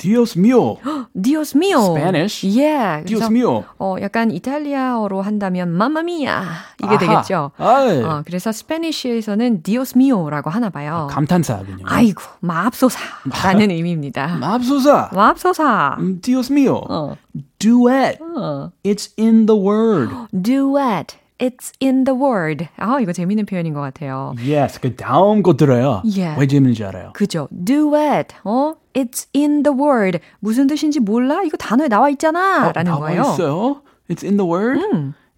Dios 0.01 0.35
mío. 0.37 0.79
Dios 1.15 1.55
mío. 1.55 1.79
Spanish? 1.95 2.47
예. 2.59 3.05
Dios 3.05 3.29
mío. 3.31 3.65
어, 3.79 3.97
약간 4.01 4.31
이탈리아어로 4.31 5.21
한다면 5.21 5.69
mamma 5.77 6.01
이게 6.11 6.27
아하. 6.29 6.99
되겠죠. 6.99 7.51
아이. 7.59 8.03
어, 8.03 8.23
그래서 8.25 8.51
스페니쉬에서는 8.51 9.63
Dios 9.63 9.97
mío라고 9.97 10.49
하나 10.49 10.71
봐요. 10.71 11.09
감탄사군요. 11.11 11.85
아이고, 11.85 12.23
마압소사라는 12.41 13.71
의미입니다. 13.71 14.37
맙소사. 14.37 15.11
마압소사. 15.13 15.97
Mm, 15.99 16.21
Dios 16.23 16.51
mío. 16.51 16.81
어. 16.89 17.17
Duet. 17.59 18.19
어. 18.37 18.71
It's 18.83 19.13
in 19.19 19.45
the 19.47 19.61
word. 19.61 20.11
Duet. 20.33 21.19
It's 21.39 21.73
in 21.83 22.05
the 22.05 22.19
word. 22.19 22.69
아, 22.77 23.01
이거 23.01 23.13
재밌는 23.13 23.47
표현인 23.47 23.73
것 23.75 23.81
같아요. 23.81 24.35
Yes. 24.39 24.79
그 24.81 24.95
다음 24.97 25.43
거 25.43 25.57
들어요. 25.57 26.03
Yeah. 26.05 26.39
왜 26.39 26.47
재밌는지 26.47 26.85
알아요? 26.85 27.13
그죠? 27.15 27.49
Duet. 27.51 28.35
어? 28.45 28.75
It's 28.95 29.27
in 29.35 29.63
the 29.63 29.77
word. 29.77 30.19
무슨 30.41 30.67
뜻인지 30.67 31.01
몰라? 31.01 31.43
이거 31.45 31.57
단어에 31.57 31.89
나와 31.89 32.09
있잖아. 32.11 32.73
라는 32.73 32.93
나와 32.93 33.09
거예요. 33.09 33.23
있어요. 33.23 33.83
It's 34.09 34.25
in 34.25 34.37
the 34.37 34.49
word. 34.51 34.81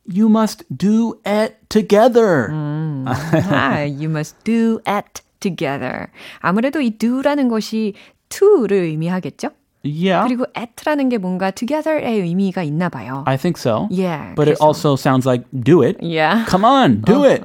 You 0.09 0.28
must 0.28 0.64
do 0.75 1.21
it 1.26 1.56
together. 1.68 2.49
아, 2.50 3.80
you 3.85 4.09
must 4.09 4.37
do 4.44 4.80
it 4.87 5.23
together. 5.40 6.09
아무래도 6.40 6.80
이 6.80 6.97
do라는 6.97 7.49
것이 7.49 7.94
to를 8.28 8.78
의미하겠죠? 8.78 9.50
Yeah. 9.83 10.27
그리고 10.27 10.45
at라는 10.53 11.07
게 11.09 11.17
뭔가 11.17 11.51
together의 11.51 12.19
의미가 12.21 12.63
있나 12.63 12.89
봐요. 12.89 13.24
I 13.25 13.38
think 13.38 13.57
so. 13.57 13.88
Yeah. 13.89 14.33
But 14.36 14.50
it 14.50 14.57
그래서- 14.59 14.65
also 14.65 14.95
sounds 14.95 15.25
like 15.25 15.45
do 15.53 15.81
it. 15.81 15.97
Yeah. 16.01 16.43
Come 16.50 16.65
on, 16.65 17.01
do 17.03 17.24
it. 17.24 17.41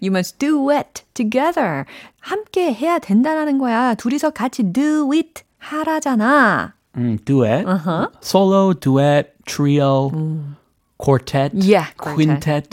You 0.00 0.10
must 0.10 0.38
do 0.38 0.70
it 0.70 1.04
together. 1.14 1.84
함께 2.20 2.72
해야 2.72 2.98
된다는 2.98 3.58
거야. 3.58 3.94
둘이서 3.94 4.30
같이 4.30 4.64
do 4.72 5.12
it 5.12 5.44
하라잖아. 5.58 6.74
Mm, 6.96 7.18
duet. 7.24 7.66
Solo, 8.22 8.72
duet, 8.72 9.30
trio, 9.44 10.10
Quartet, 11.01 11.51
Yeah, 11.55 11.87
quintet. 11.97 12.69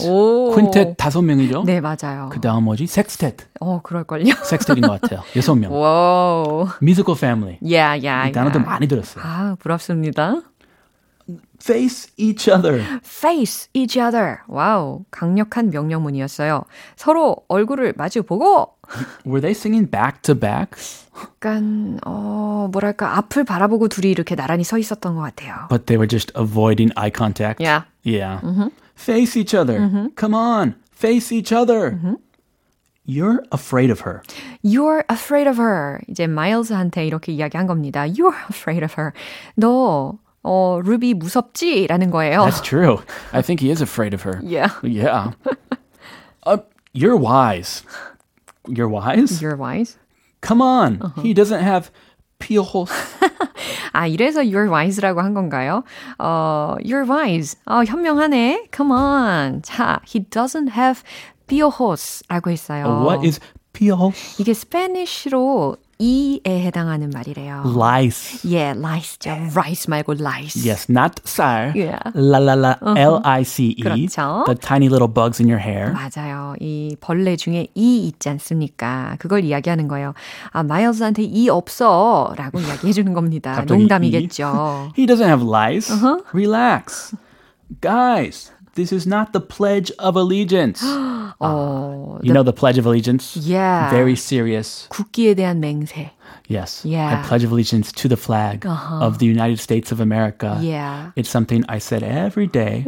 quintet 0.53 0.95
다섯 0.97 1.21
명이죠? 1.23 1.63
네, 1.65 1.81
맞아요. 1.81 2.29
그 2.31 2.39
다음 2.39 2.63
뭐지? 2.65 2.83
sextet. 2.83 3.45
어, 3.59 3.81
그럴걸요. 3.81 4.33
섹스tet인 4.45 4.81
것 4.81 5.01
같아요. 5.01 5.21
여섯 5.35 5.55
명. 5.55 5.73
와우. 5.73 6.67
musical 6.81 7.17
family. 7.17 7.57
Yeah, 7.61 7.97
yeah, 7.97 8.29
이 8.29 8.31
단어도 8.31 8.59
yeah. 8.59 8.65
많이 8.69 8.87
들었어요. 8.87 9.23
아, 9.25 9.55
부럽습니다. 9.59 10.41
Face 11.61 12.11
each 12.17 12.47
other. 12.49 12.81
face 13.03 13.69
each 13.73 13.99
other. 13.99 14.39
와우, 14.47 15.05
강력한 15.11 15.69
명령문이었어요. 15.69 16.63
서로 16.95 17.37
얼굴을 17.47 17.93
마주 17.97 18.23
보고 18.23 18.75
Were 19.25 19.39
they 19.41 19.51
singing 19.51 19.89
back 19.89 20.21
to 20.23 20.33
back? 20.33 20.71
약간 21.19 21.99
어, 22.05 22.69
뭐랄까 22.71 23.17
앞을 23.17 23.43
바라보고 23.43 23.87
둘이 23.87 24.09
이렇게 24.09 24.35
나란히 24.35 24.63
서 24.63 24.77
있었던 24.77 25.15
것 25.15 25.21
같아요. 25.21 25.67
But 25.69 25.85
they 25.85 25.97
were 25.97 26.07
just 26.07 26.31
avoiding 26.35 26.91
eye 26.97 27.11
contact. 27.15 27.61
Yeah. 27.61 27.83
Yeah. 28.03 28.41
Face 28.95 29.37
each 29.37 29.53
other. 29.55 30.09
Come 30.15 30.33
on. 30.33 30.75
Face 30.91 31.31
each 31.31 31.53
other. 31.53 31.99
You're 33.05 33.43
afraid 33.51 33.89
of 33.91 34.01
her. 34.01 34.21
You're 34.63 35.03
afraid 35.09 35.47
of 35.49 35.57
her. 35.59 35.99
이제 36.07 36.27
마일즈한테 36.27 37.05
이렇게 37.07 37.31
이야기한 37.31 37.65
겁니다. 37.67 38.05
You're 38.05 38.35
afraid 38.49 38.83
of 38.83 38.93
her. 38.97 39.13
너 39.55 40.17
어, 40.42 40.80
루비 40.84 41.14
무섭지? 41.14 41.86
라는 41.86 42.10
거예요. 42.10 42.44
That's 42.44 42.62
true. 42.62 42.98
I 43.32 43.40
think 43.42 43.60
he 43.60 43.70
is 43.70 43.80
afraid 43.80 44.12
of 44.14 44.22
her. 44.22 44.40
Yeah. 44.42 44.70
Yeah. 44.82 45.32
uh, 46.46 46.58
you're 46.92 47.16
wise. 47.16 47.82
You're 48.68 48.88
wise? 48.88 49.40
You're 49.40 49.56
wise. 49.56 49.96
Come 50.42 50.60
on. 50.60 51.00
He 51.22 51.32
doesn't 51.32 51.62
have 51.62 51.90
piojos. 52.38 52.90
아, 53.92 54.06
이래서 54.06 54.42
you're 54.42 54.68
wise라고 54.68 55.22
한 55.22 55.32
건가요? 55.32 55.84
어, 56.18 56.76
you're 56.84 57.08
wise. 57.08 57.56
어, 57.66 57.82
현명하네. 57.84 58.68
Come 58.74 58.92
on. 58.92 59.62
자, 59.62 60.00
he 60.06 60.20
doesn't 60.28 60.72
have 60.76 61.02
piojos라고 61.46 62.50
했어요. 62.50 63.02
What 63.06 63.24
is 63.26 63.40
piojos? 63.72 64.36
이게 64.38 64.52
스페니쉬로 64.52 65.76
이에 66.01 66.39
해당하는 66.45 67.09
말이래요. 67.09 67.63
Lice. 67.75 68.49
예, 68.49 68.69
lice죠. 68.69 69.31
rice 69.53 69.89
말고 69.89 70.13
lice. 70.13 70.65
Yes, 70.65 70.89
not 70.89 71.21
sire. 71.25 71.73
Yeah. 71.75 71.99
La 72.15 72.39
la 72.39 72.53
la. 72.53 72.77
L 72.95 73.19
I 73.23 73.43
C 73.43 73.75
E. 73.77 73.83
그렇죠. 73.83 74.45
The 74.45 74.55
tiny 74.57 74.87
little 74.87 75.11
bugs 75.13 75.41
in 75.41 75.49
your 75.49 75.61
hair. 75.61 75.91
맞아요. 75.91 76.55
이 76.61 76.95
벌레 77.01 77.35
중에 77.35 77.67
이 77.75 78.07
있지 78.07 78.29
않습니까? 78.29 79.17
그걸 79.19 79.43
이야기하는 79.43 79.89
거예요. 79.89 80.13
아, 80.51 80.63
마일즈한테 80.63 81.23
이 81.23 81.49
없어. 81.49 82.33
라고 82.37 82.61
이야기해 82.61 82.93
주는 82.93 83.13
겁니다. 83.13 83.61
농담이겠죠. 83.67 84.93
He 84.97 85.05
doesn't 85.05 85.27
have 85.27 85.45
lice. 85.45 85.93
Relax. 86.33 87.13
Guys, 87.81 88.51
this 88.78 88.92
is 88.92 89.06
not 89.06 89.32
the 89.32 89.40
Pledge 89.40 89.90
of 89.98 90.16
Allegiance. 90.16 90.82
어, 91.40 92.20
you 92.22 92.32
know 92.32 92.42
the 92.42 92.52
Pledge 92.52 92.78
of 92.78 92.86
Allegiance? 92.86 93.36
Yeah. 93.36 93.90
Very 93.90 94.16
serious. 94.16 94.88
국기에 94.90 95.34
대한 95.34 95.60
맹세. 95.60 96.10
Yes. 96.48 96.84
Yeah. 96.84 97.18
I 97.18 97.26
pledge 97.26 97.44
allegiance 97.44 97.90
to 97.92 98.08
the 98.08 98.16
flag 98.16 98.66
of 98.66 99.18
the 99.18 99.26
United 99.26 99.60
States 99.60 99.90
of 99.92 100.00
America. 100.00 100.58
Yeah. 100.60 101.10
It's 101.16 101.30
something 101.30 101.64
I 101.68 101.78
said 101.78 102.02
every 102.02 102.46
day 102.46 102.84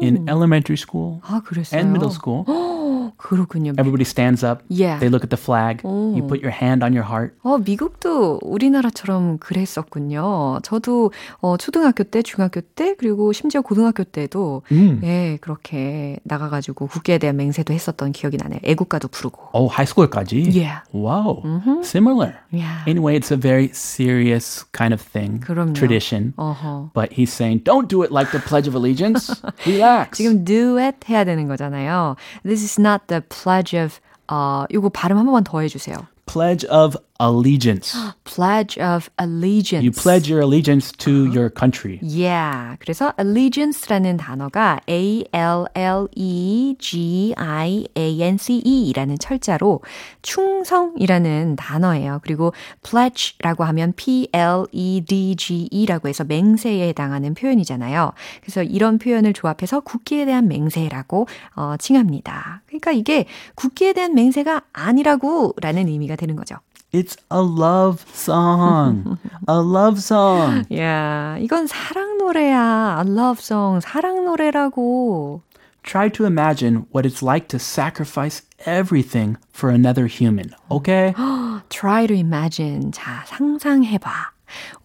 in 0.00 0.28
elementary 0.28 0.76
school 0.76 1.20
아, 1.26 1.42
그랬어요. 1.42 1.80
and 1.80 1.92
middle 1.92 2.10
school. 2.10 2.44
그렇군요. 3.25 3.73
Everybody 3.79 4.05
stands 4.05 4.45
up. 4.45 4.61
Yeah. 4.69 4.99
They 4.99 5.09
look 5.09 5.23
at 5.25 5.33
the 5.33 5.41
flag. 5.41 5.81
You 5.83 6.21
put 6.27 6.45
your 6.45 6.53
hand 6.53 6.85
on 6.85 6.93
your 6.93 7.09
heart. 7.09 7.33
어, 7.41 7.57
미국도 7.57 8.39
우리나라처럼 8.43 9.39
그랬었군요. 9.39 10.59
저도 10.61 11.11
어, 11.41 11.57
초등학교 11.57 12.03
때, 12.03 12.21
중학교 12.21 12.61
때, 12.61 12.93
그리고 12.95 13.33
심지어 13.33 13.61
고등학교 13.61 14.03
때도 14.03 14.61
예, 15.03 15.39
그렇게 15.41 16.19
나가 16.23 16.49
가지고 16.49 16.85
국기에 16.85 17.17
대한 17.17 17.37
맹세도 17.37 17.73
했었던 17.73 18.11
기억이 18.11 18.37
나네요. 18.37 18.59
애국가도 18.63 19.07
부르고. 19.07 19.49
Oh, 19.53 19.73
high 19.73 19.89
school까지? 19.89 20.51
Yeah. 20.53 20.81
Wow. 20.93 21.41
Similar. 21.81 22.35
Yeah. 22.51 22.83
Anyway, 22.85 23.17
it's 23.17 23.31
a 23.31 23.37
very 23.37 23.69
serious 23.73 24.63
kind 24.71 24.93
of 24.93 25.01
thing. 25.01 25.39
그럼요. 25.41 25.73
Tradition. 25.73 26.33
어허. 26.37 26.91
But 26.93 27.11
he's 27.13 27.33
saying, 27.33 27.63
don't 27.63 27.89
do 27.89 28.03
it 28.03 28.11
like 28.11 28.29
the 28.31 28.39
Pledge 28.39 28.67
of 28.67 28.75
Allegiance. 28.75 29.33
Relax. 29.65 30.17
지금 30.17 30.45
do 30.45 30.77
it 30.77 30.97
해야 31.09 31.23
되는 31.23 31.47
거잖아요. 31.47 32.15
This 32.43 32.61
is 32.61 32.79
not 32.79 33.07
the 33.07 33.14
pledge 33.14 33.80
of 33.80 33.98
어, 34.28 34.64
이거 34.70 34.88
발음 34.88 35.18
한 35.18 35.24
번만 35.24 35.44
더 35.44 35.60
해주세요. 35.60 35.96
Pledge 36.26 36.68
of 36.70 36.96
Allegiance. 37.17 37.95
Pledge 38.25 38.77
of 38.77 39.09
allegiance. 39.17 39.85
You 39.85 39.91
pledge 39.91 40.29
your 40.29 40.41
allegiance 40.41 40.91
to 40.97 41.31
your 41.31 41.49
country. 41.49 41.97
Yeah. 42.01 42.75
그래서 42.79 43.13
allegiance라는 43.17 44.17
단어가 44.17 44.81
A 44.89 45.23
L 45.31 45.65
L 45.75 46.09
E 46.13 46.75
G 46.77 47.33
I 47.37 47.87
A 47.97 48.21
N 48.21 48.37
C 48.37 48.61
E라는 48.65 49.17
철자로 49.17 49.79
충성이라는 50.23 51.55
단어예요. 51.55 52.19
그리고 52.21 52.53
pledge라고 52.83 53.63
하면 53.63 53.93
P 53.95 54.27
L 54.33 54.65
E 54.73 55.01
D 55.07 55.37
G 55.37 55.69
E라고 55.71 56.09
해서 56.09 56.25
맹세에 56.25 56.89
해당하는 56.89 57.33
표현이잖아요. 57.33 58.11
그래서 58.41 58.61
이런 58.61 58.97
표현을 58.97 59.31
조합해서 59.31 59.79
국기에 59.79 60.25
대한 60.25 60.49
맹세라고 60.49 61.27
어, 61.55 61.75
칭합니다. 61.79 62.61
그러니까 62.65 62.91
이게 62.91 63.25
국기에 63.55 63.93
대한 63.93 64.13
맹세가 64.15 64.63
아니라고라는 64.73 65.87
의미가 65.87 66.17
되는 66.17 66.35
거죠. 66.35 66.57
It's 66.94 67.16
a 67.30 67.40
love 67.40 68.04
song. 68.12 69.18
a 69.46 69.60
love 69.62 70.00
song. 70.00 70.64
야, 70.74 71.36
이건 71.38 71.66
사랑 71.68 72.18
노래야. 72.18 72.96
A 72.98 73.08
love 73.08 73.40
song. 73.40 73.80
사랑 73.80 74.24
노래라고. 74.24 75.42
Try 75.82 76.08
to 76.10 76.26
imagine 76.26 76.86
what 76.90 77.06
it's 77.06 77.22
like 77.22 77.48
to 77.48 77.58
sacrifice 77.58 78.42
everything 78.66 79.36
for 79.52 79.70
another 79.70 80.06
human. 80.06 80.50
Okay? 80.70 81.14
Try 81.70 82.06
to 82.06 82.14
imagine. 82.14 82.90
자, 82.92 83.24
상상해봐. 83.26 84.32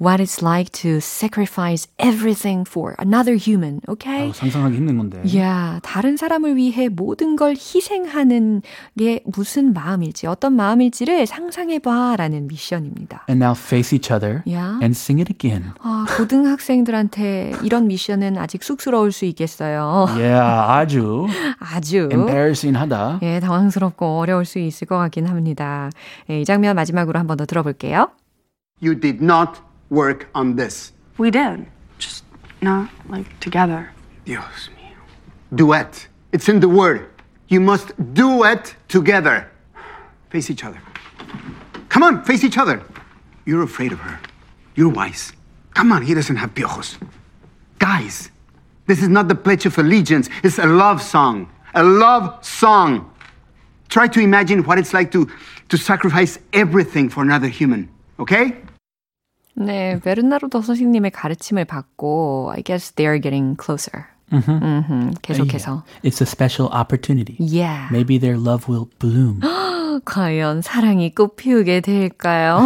What 0.01 0.23
it's 0.23 0.43
like 0.43 0.71
to 0.83 0.99
sacrifice 1.01 1.87
everything 1.99 2.65
for 2.69 2.95
another 3.01 3.37
human. 3.37 3.81
Okay? 3.89 4.31
어, 4.31 4.33
상상하기 4.33 4.77
힘든 4.77 4.97
건데. 4.99 5.23
야, 5.39 5.81
다른 5.83 6.17
사람을 6.17 6.57
위해 6.57 6.89
모든 6.89 7.37
걸 7.37 7.53
희생하는 7.53 8.63
게 8.99 9.23
무슨 9.25 9.73
마음일지, 9.73 10.27
어떤 10.27 10.55
마음일지를 10.55 11.27
상상해 11.27 11.79
봐 11.79 12.17
라는 12.17 12.47
미션입니다. 12.49 13.25
And 13.29 13.43
now 13.45 13.55
face 13.57 13.95
each 13.97 14.13
other 14.13 14.43
Yeah. 14.47 14.79
and 14.83 14.93
sing 14.93 15.21
it 15.21 15.33
again. 15.33 15.73
아, 15.81 16.07
고등학생들한테 16.17 17.53
이런 17.63 17.87
미션은 17.87 18.39
아직 18.39 18.63
쑥스러울 18.63 19.13
수 19.13 19.25
있겠어요. 19.27 20.07
Yeah, 20.11 20.41
아주 20.41 21.27
아주. 21.59 22.09
embarrassing하다. 22.13 23.21
예, 23.23 23.41
당황스럽고 23.41 24.19
어려울 24.19 24.45
수 24.45 24.59
있을 24.59 24.87
것 24.87 24.97
같긴 24.99 25.27
합니다. 25.27 25.91
예, 26.29 26.41
이 26.41 26.45
장면 26.45 26.77
마지막으로 26.77 27.19
한 27.19 27.27
번 27.27 27.37
더 27.37 27.47
들어볼게요. 27.47 28.11
You 28.81 28.95
did 28.95 29.21
not 29.21 29.61
work 29.91 30.29
on 30.35 30.57
this. 30.57 30.93
We 31.19 31.31
did. 31.31 31.67
Just 31.99 32.25
not 32.63 32.91
like 33.09 33.39
together. 33.41 33.91
Dios 34.25 34.69
mío. 34.69 34.97
Duet. 35.55 36.09
It's 36.33 36.49
in 36.49 36.61
the 36.61 36.69
word. 36.69 37.09
You 37.49 37.61
must 37.61 37.93
duet 38.15 38.75
together. 38.89 39.51
Face 40.31 40.51
each 40.51 40.65
other. 40.65 40.81
Come 41.89 42.03
on, 42.03 42.25
face 42.25 42.45
each 42.45 42.57
other. 42.57 42.83
You're 43.45 43.63
afraid 43.65 43.93
of 43.93 43.99
her. 43.99 44.21
You're 44.77 44.89
wise. 44.89 45.33
Come 45.75 45.93
on, 45.93 46.03
he 46.03 46.15
doesn't 46.15 46.37
have 46.37 46.55
piojos. 46.55 46.97
Guys, 47.79 48.31
this 48.87 49.03
is 49.03 49.09
not 49.09 49.29
the 49.29 49.35
Pledge 49.35 49.67
of 49.67 49.77
Allegiance. 49.79 50.29
It's 50.43 50.59
a 50.59 50.67
love 50.67 51.03
song. 51.03 51.51
A 51.75 51.83
love 51.83 52.45
song. 52.45 53.13
Try 53.89 54.07
to 54.09 54.21
imagine 54.21 54.63
what 54.63 54.79
it's 54.79 54.95
like 54.95 55.11
to, 55.13 55.29
to 55.69 55.77
sacrifice 55.77 56.39
everything 56.53 57.09
for 57.09 57.23
another 57.23 57.49
human. 57.49 57.89
Okay? 58.21 58.57
네, 59.55 59.99
베르나르도 60.01 60.63
선생님의 60.63 61.11
가르침을 61.11 61.65
받고 61.65 62.53
I 62.55 62.63
guess 62.63 62.93
they're 62.95 63.23
getting 63.23 63.57
closer. 63.63 64.07
음흠, 64.33 65.15
계속해서. 65.23 65.83
It's 66.05 66.21
a 66.21 66.27
special 66.27 66.73
opportunity. 66.73 67.37
Yeah. 67.41 67.89
Maybe 67.91 68.19
their 68.19 68.39
love 68.41 68.73
will 68.73 68.89
bloom. 68.99 69.41
과연 70.05 70.63
사랑이 70.63 71.15
꽃피우게 71.15 71.81
될까요? 71.81 72.61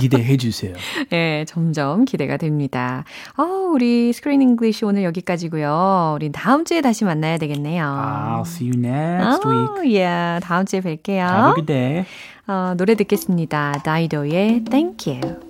기대해 0.00 0.36
주세요. 0.36 0.74
예, 1.12 1.44
점점 1.46 2.04
기대가 2.04 2.36
됩니다. 2.36 3.04
어, 3.38 3.44
우리 3.72 4.12
Screen 4.12 4.42
English 4.42 4.84
오늘 4.84 5.04
여기까지고요. 5.04 6.14
우리 6.16 6.32
다음 6.32 6.64
주에 6.64 6.80
다시 6.80 7.04
만나야 7.04 7.38
되겠네요. 7.38 7.84
I'll 7.84 8.46
see 8.46 8.68
you 8.70 8.78
next 8.78 9.46
week. 9.46 9.94
예, 9.96 10.40
다음 10.42 10.66
주에 10.66 10.80
뵐게요. 10.80 11.20
Have 11.20 11.48
a 11.50 11.54
good 11.54 11.66
day. 11.66 12.04
어, 12.48 12.74
노래 12.76 12.96
듣겠습니다. 12.96 13.80
다이도의 13.84 14.64
Thank 14.64 15.14
You. 15.14 15.49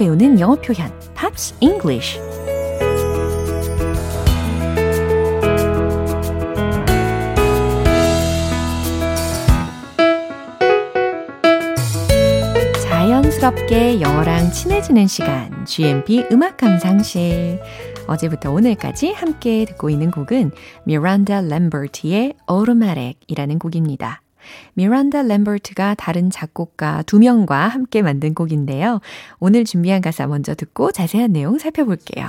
배우는 0.00 0.40
영어 0.40 0.54
표현 0.54 0.90
Pops 1.14 1.54
English 1.60 2.18
자연스럽게 12.82 14.00
영어랑 14.00 14.50
친해지는 14.52 15.06
시간 15.06 15.66
GMP 15.66 16.24
음악 16.32 16.56
감상실 16.56 17.60
어제부터 18.06 18.52
오늘까지 18.52 19.12
함께 19.12 19.66
듣고 19.66 19.90
있는 19.90 20.10
곡은 20.10 20.52
미란다 20.84 21.42
램버트의 21.42 22.36
Automatic이라는 22.50 23.58
곡입니다. 23.58 24.22
미란다 24.74 25.22
램버트가 25.22 25.94
다른 25.94 26.30
작곡가 26.30 27.02
두 27.02 27.18
명과 27.18 27.68
함께 27.68 28.02
만든 28.02 28.34
곡인데요. 28.34 29.00
오늘 29.38 29.64
준비한 29.64 30.00
가사 30.00 30.26
먼저 30.26 30.54
듣고 30.54 30.92
자세한 30.92 31.32
내용 31.32 31.58
살펴볼게요. 31.58 32.28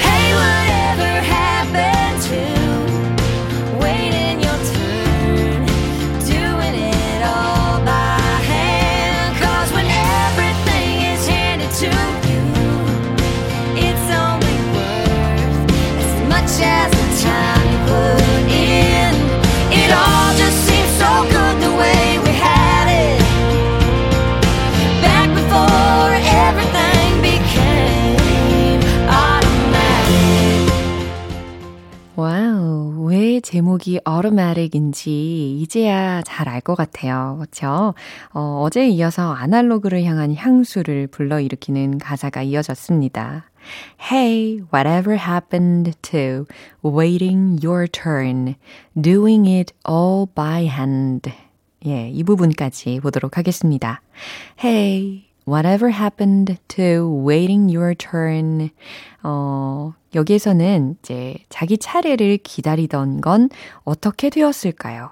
Hey, 0.00 1.93
제목이 33.54 34.00
automatic인지 34.04 35.60
이제야 35.60 36.22
잘 36.22 36.48
알 36.48 36.60
것 36.60 36.74
같아요. 36.74 37.36
그렇죠? 37.38 37.94
어, 38.32 38.62
어제에 38.64 38.88
이어서 38.88 39.32
아날로그를 39.32 40.02
향한 40.02 40.34
향수를 40.34 41.06
불러일으키는 41.06 41.98
가사가 41.98 42.42
이어졌습니다. 42.42 43.44
Hey, 44.10 44.60
whatever 44.74 45.16
happened 45.16 45.92
to 46.02 46.46
waiting 46.84 47.64
your 47.64 47.86
turn, 47.86 48.56
doing 49.00 49.48
it 49.48 49.72
all 49.88 50.26
by 50.34 50.66
hand. 50.66 51.30
예, 51.86 52.08
이 52.10 52.24
부분까지 52.24 52.98
보도록 53.00 53.38
하겠습니다. 53.38 54.02
Hey, 54.64 55.26
whatever 55.46 55.90
happened 55.92 56.56
to 56.68 57.24
waiting 57.26 57.74
your 57.74 57.94
turn. 57.94 58.70
어, 59.22 59.94
여기에서는 60.14 60.96
이제 61.02 61.36
자기 61.48 61.78
차례를 61.78 62.38
기다리던 62.38 63.20
건 63.20 63.48
어떻게 63.84 64.30
되었을까요? 64.30 65.10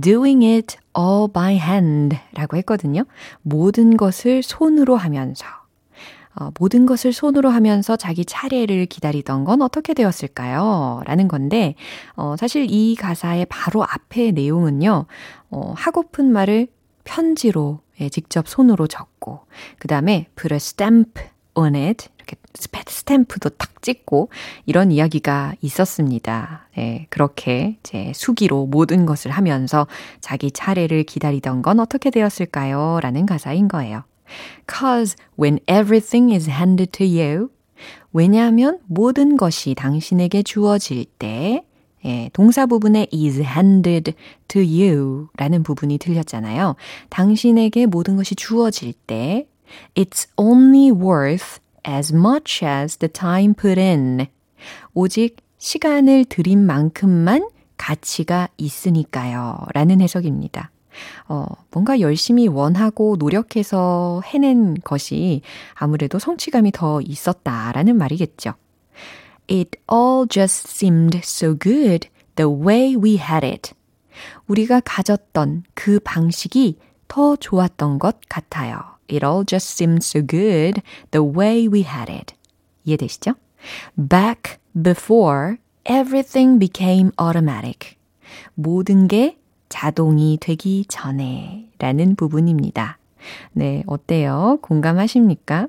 doing 0.00 0.44
it 0.44 0.76
all 0.96 1.28
by 1.32 1.56
hand 1.56 2.16
라고 2.34 2.56
했거든요. 2.58 3.04
모든 3.42 3.96
것을 3.96 4.42
손으로 4.42 4.96
하면서. 4.96 5.46
어, 6.34 6.50
모든 6.58 6.86
것을 6.86 7.12
손으로 7.12 7.48
하면서 7.48 7.96
자기 7.96 8.24
차례를 8.24 8.86
기다리던 8.86 9.44
건 9.44 9.60
어떻게 9.60 9.92
되었을까요? 9.92 11.02
라는 11.04 11.26
건데, 11.26 11.74
어, 12.14 12.36
사실 12.38 12.66
이 12.70 12.94
가사의 12.94 13.46
바로 13.46 13.82
앞의 13.82 14.32
내용은요, 14.32 15.06
어, 15.50 15.72
하고픈 15.76 16.32
말을 16.32 16.68
편지로 17.02 17.80
예, 18.00 18.08
직접 18.08 18.48
손으로 18.48 18.86
적고, 18.86 19.40
그 19.78 19.88
다음에 19.88 20.26
put 20.36 20.54
a 20.54 20.56
stamp 20.56 21.20
on 21.54 21.74
it, 21.74 22.08
이렇게 22.16 22.36
스탬프도 22.54 23.50
탁 23.50 23.82
찍고, 23.82 24.30
이런 24.66 24.90
이야기가 24.92 25.54
있었습니다. 25.60 26.68
네, 26.76 27.06
그렇게 27.10 27.78
이제 27.80 28.12
수기로 28.14 28.66
모든 28.66 29.06
것을 29.06 29.30
하면서 29.30 29.86
자기 30.20 30.50
차례를 30.50 31.04
기다리던 31.04 31.62
건 31.62 31.80
어떻게 31.80 32.10
되었을까요? 32.10 33.00
라는 33.02 33.26
가사인 33.26 33.68
거예요. 33.68 34.04
Cause 34.70 35.16
when 35.40 35.58
everything 35.68 36.32
is 36.32 36.48
handed 36.50 36.92
to 36.92 37.06
you, 37.06 37.48
왜냐하면 38.12 38.78
모든 38.86 39.36
것이 39.36 39.74
당신에게 39.74 40.42
주어질 40.42 41.04
때, 41.18 41.64
예, 42.04 42.30
동사 42.32 42.66
부분에 42.66 43.08
is 43.12 43.40
handed 43.40 44.14
to 44.48 44.62
you 44.62 45.28
라는 45.36 45.62
부분이 45.62 45.98
들렸잖아요. 45.98 46.76
당신에게 47.08 47.86
모든 47.86 48.16
것이 48.16 48.34
주어질 48.34 48.92
때, 49.06 49.48
it's 49.94 50.28
only 50.36 50.90
worth 50.90 51.60
as 51.86 52.14
much 52.14 52.64
as 52.64 52.96
the 52.96 53.10
time 53.12 53.54
put 53.54 53.80
in. 53.80 54.26
오직 54.94 55.36
시간을 55.58 56.24
들인 56.26 56.64
만큼만 56.64 57.48
가치가 57.76 58.48
있으니까요. 58.56 59.58
라는 59.74 60.00
해석입니다. 60.00 60.70
어, 61.28 61.46
뭔가 61.70 62.00
열심히 62.00 62.48
원하고 62.48 63.16
노력해서 63.18 64.20
해낸 64.24 64.74
것이 64.82 65.42
아무래도 65.74 66.18
성취감이 66.18 66.72
더 66.72 67.00
있었다라는 67.00 67.96
말이겠죠. 67.96 68.54
It 69.48 69.78
all 69.90 70.26
just 70.28 70.68
seemed 70.68 71.16
so 71.24 71.54
good 71.54 72.08
the 72.36 72.48
way 72.50 72.94
we 72.96 73.16
had 73.16 73.46
it. 73.46 73.72
우리가 74.46 74.80
가졌던 74.80 75.64
그 75.74 76.00
방식이 76.00 76.78
더 77.08 77.36
좋았던 77.36 77.98
것 77.98 78.20
같아요. 78.28 78.78
It 79.10 79.24
all 79.24 79.44
just 79.46 79.72
seemed 79.72 80.04
so 80.04 80.20
good 80.24 80.82
the 81.10 81.24
way 81.24 81.66
we 81.66 81.80
had 81.80 82.12
it. 82.12 82.34
이해되시죠? 82.84 83.34
Back 83.96 84.58
before 84.80 85.56
everything 85.88 86.58
became 86.58 87.10
automatic. 87.20 87.96
모든 88.54 89.08
게 89.08 89.38
자동이 89.68 90.38
되기 90.40 90.84
전에 90.88 91.70
라는 91.78 92.14
부분입니다. 92.16 92.98
네, 93.52 93.82
어때요? 93.86 94.58
공감하십니까? 94.62 95.68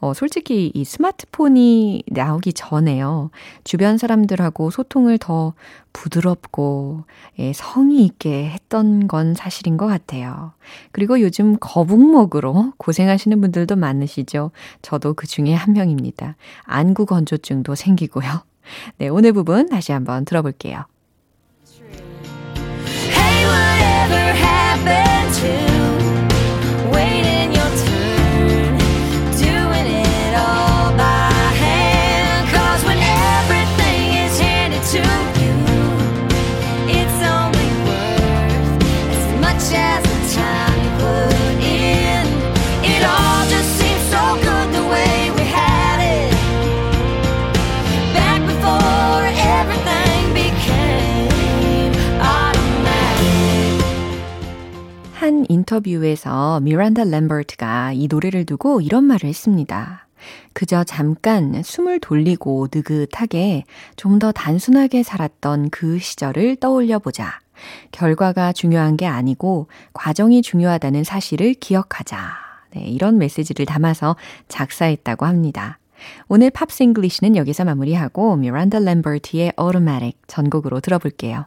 어, 0.00 0.12
솔직히 0.12 0.70
이 0.74 0.84
스마트폰이 0.84 2.04
나오기 2.08 2.52
전에요. 2.52 3.30
주변 3.64 3.96
사람들하고 3.96 4.70
소통을 4.70 5.18
더 5.18 5.54
부드럽고 5.92 7.04
예, 7.38 7.52
성의 7.54 8.04
있게 8.04 8.50
했던 8.50 9.08
건 9.08 9.34
사실인 9.34 9.76
것 9.76 9.86
같아요. 9.86 10.52
그리고 10.92 11.20
요즘 11.20 11.56
거북목으로 11.58 12.72
고생하시는 12.76 13.40
분들도 13.40 13.76
많으시죠. 13.76 14.50
저도 14.82 15.14
그 15.14 15.26
중에 15.26 15.54
한 15.54 15.72
명입니다. 15.72 16.36
안구 16.64 17.06
건조증도 17.06 17.74
생기고요. 17.74 18.28
네, 18.98 19.08
오늘 19.08 19.32
부분 19.32 19.68
다시 19.68 19.92
한번 19.92 20.24
들어볼게요. 20.24 20.84
한 55.26 55.44
인터뷰에서 55.48 56.60
미란다 56.60 57.02
램버트가 57.02 57.94
이 57.94 58.06
노래를 58.06 58.44
두고 58.46 58.80
이런 58.80 59.02
말을 59.02 59.28
했습니다. 59.28 60.06
그저 60.52 60.84
잠깐 60.84 61.64
숨을 61.64 61.98
돌리고 61.98 62.68
느긋하게 62.72 63.64
좀 63.96 64.20
더 64.20 64.30
단순하게 64.30 65.02
살았던 65.02 65.70
그 65.70 65.98
시절을 65.98 66.56
떠올려 66.56 67.00
보자. 67.00 67.40
결과가 67.90 68.52
중요한 68.52 68.96
게 68.96 69.06
아니고 69.06 69.66
과정이 69.92 70.42
중요하다는 70.42 71.02
사실을 71.02 71.54
기억하자. 71.54 72.18
네, 72.76 72.82
이런 72.82 73.18
메시지를 73.18 73.66
담아서 73.66 74.14
작사했다고 74.46 75.26
합니다. 75.26 75.80
오늘 76.28 76.50
Pops 76.50 76.84
English는 76.84 77.34
여기서 77.34 77.64
마무리하고 77.64 78.36
미란다 78.36 78.78
램버트의 78.78 79.54
Automatic 79.58 80.20
전곡으로 80.28 80.78
들어볼게요. 80.78 81.46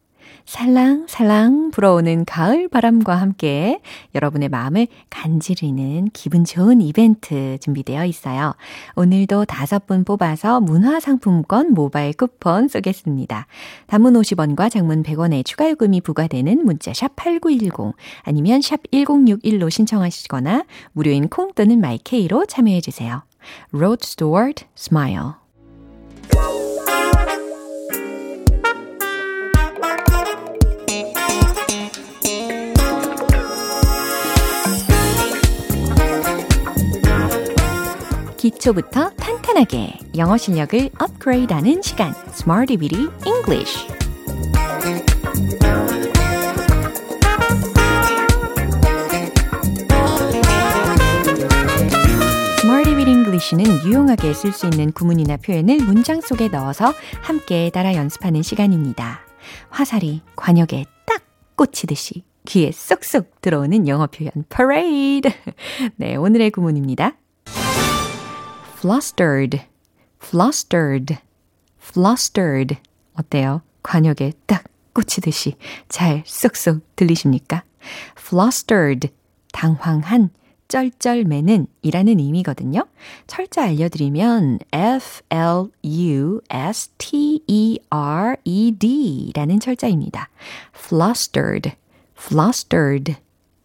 살랑살랑 0.45 1.71
불어오는 1.71 2.25
가을 2.25 2.67
바람과 2.67 3.15
함께 3.15 3.81
여러분의 4.15 4.49
마음을 4.49 4.87
간지르는 5.09 6.09
기분 6.13 6.45
좋은 6.45 6.81
이벤트 6.81 7.57
준비되어 7.59 8.05
있어요. 8.05 8.53
오늘도 8.95 9.45
다섯 9.45 9.85
분 9.87 10.03
뽑아서 10.03 10.59
문화상품권 10.61 11.73
모바일 11.73 12.13
쿠폰 12.13 12.67
쏘겠습니다. 12.67 13.47
단문 13.87 14.13
50원과 14.13 14.71
장문 14.71 15.03
100원의 15.03 15.45
추가 15.45 15.69
요금이 15.69 16.01
부과되는 16.01 16.65
문자 16.65 16.93
샵 16.93 17.15
8910 17.15 17.95
아니면 18.23 18.61
샵 18.61 18.81
1061로 18.91 19.69
신청하시거나 19.69 20.65
무료인 20.93 21.27
콩 21.29 21.53
또는 21.53 21.79
마이케이로 21.79 22.45
참여해 22.45 22.81
주세요. 22.81 23.23
Road 23.73 24.01
Stewart 24.03 24.65
Smile 24.77 25.41
기초부터 38.61 39.09
탄탄하게 39.11 39.97
영어 40.17 40.37
실력을 40.37 40.89
업그레이드하는 40.99 41.81
시간 41.81 42.13
Smarty 42.29 42.77
Bitty 42.77 43.09
English 43.25 43.87
English는 53.07 53.85
유용하게 53.85 54.33
쓸 54.33 54.51
수 54.51 54.67
있는 54.67 54.91
구문이나 54.91 55.37
표현을 55.37 55.77
문장 55.77 56.21
속에 56.21 56.47
넣어서 56.49 56.93
함께 57.21 57.71
따라 57.73 57.95
연습하는 57.95 58.43
시간입니다. 58.43 59.21
화살이 59.69 60.21
관역에 60.35 60.85
딱 61.05 61.23
꽂히듯이 61.55 62.23
귀에 62.45 62.71
쏙쏙 62.71 63.41
들어오는 63.41 63.87
영어 63.87 64.07
표현 64.07 64.31
parade. 64.49 65.31
네, 65.97 66.15
오늘의 66.15 66.51
구문입니다. 66.51 67.15
Flustered, 68.81 69.61
flustered, 70.19 71.19
flustered. 71.79 72.77
어때요? 73.13 73.61
관역에 73.83 74.33
딱 74.47 74.63
꽂히듯이 74.93 75.53
잘 75.87 76.23
쏙쏙 76.25 76.95
들리십니까? 76.95 77.63
flustered, 78.17 79.09
당황한, 79.53 80.31
쩔쩔매는 80.67 81.67
이라는 81.83 82.17
의미거든요. 82.17 82.87
철자 83.27 83.65
알려드리면 83.65 84.57
F-L-U-S-T-E-R-E-D 84.71 85.71
라는 89.35 89.59
철자입니다. 89.59 90.29
flustered, 90.73 91.75
flustered 92.17 93.17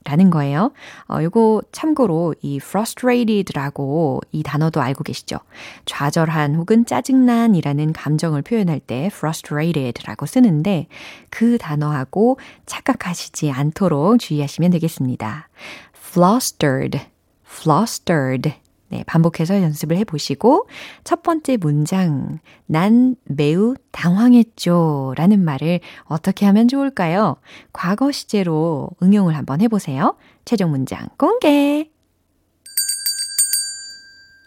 라는 0.06 0.30
거예요. 0.30 0.72
어, 1.10 1.20
요거 1.20 1.62
참고로 1.72 2.36
이 2.40 2.56
frustrated라고 2.62 4.20
이 4.30 4.44
단어도 4.44 4.80
알고 4.80 5.02
계시죠? 5.02 5.38
좌절한 5.84 6.54
혹은 6.54 6.86
짜증난이라는 6.86 7.92
감정을 7.92 8.42
표현할 8.42 8.78
때 8.78 9.06
frustrated라고 9.06 10.26
쓰는데 10.26 10.86
그 11.28 11.58
단어하고 11.58 12.38
착각하시지 12.66 13.50
않도록 13.50 14.20
주의하시면 14.20 14.70
되겠습니다. 14.70 15.48
flustered, 15.96 17.00
flustered. 17.44 18.65
네, 18.88 19.02
반복해서 19.04 19.62
연습을 19.62 19.96
해보시고, 19.98 20.68
첫 21.02 21.22
번째 21.22 21.56
문장, 21.56 22.38
난 22.66 23.16
매우 23.24 23.74
당황했죠. 23.90 25.14
라는 25.16 25.44
말을 25.44 25.80
어떻게 26.04 26.46
하면 26.46 26.68
좋을까요? 26.68 27.36
과거 27.72 28.12
시제로 28.12 28.90
응용을 29.02 29.36
한번 29.36 29.60
해보세요. 29.60 30.16
최종 30.44 30.70
문장 30.70 31.08
공개! 31.18 31.90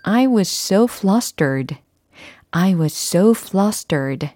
I 0.03 0.25
was 0.25 0.49
so 0.49 0.85
flustered. 0.89 1.77
I 2.51 2.73
was 2.73 2.93
so 2.93 3.31
flustered. 3.31 4.29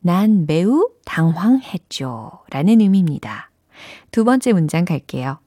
난 0.00 0.46
매우 0.46 0.88
당황했죠. 1.04 2.40
라는 2.50 2.80
의미입니다. 2.80 3.50
두 4.10 4.24
번째 4.24 4.52
문장 4.52 4.84
갈게요. 4.84 5.38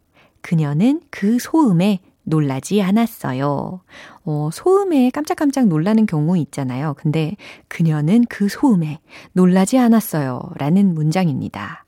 그녀는 0.41 1.01
그 1.09 1.39
소음에 1.39 1.99
놀라지 2.25 2.81
않았어요. 2.81 3.81
어, 4.25 4.49
소음에 4.51 5.09
깜짝깜짝 5.11 5.67
놀라는 5.67 6.05
경우 6.05 6.37
있잖아요. 6.37 6.95
근데 6.97 7.35
그녀는 7.67 8.25
그 8.29 8.49
소음에 8.49 8.99
놀라지 9.31 9.77
않았어요. 9.77 10.41
라는 10.57 10.93
문장입니다. 10.93 11.85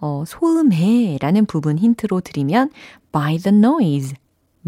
어, 0.00 0.24
소음에 0.26 1.18
라는 1.20 1.46
부분 1.46 1.78
힌트로 1.78 2.20
드리면 2.20 2.70
by 3.10 3.38
the 3.38 3.56
noise, 3.56 4.14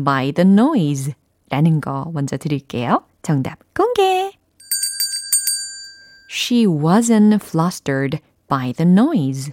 by 0.02 0.32
the 0.32 0.50
noise 0.50 1.14
라는 1.50 1.80
거 1.80 2.10
먼저 2.12 2.36
드릴게요. 2.36 3.04
정답 3.22 3.58
공개! 3.74 4.32
She 6.28 6.64
wasn't 6.66 7.42
flustered 7.42 8.20
by 8.48 8.72
the 8.72 8.88
noise. 8.88 9.52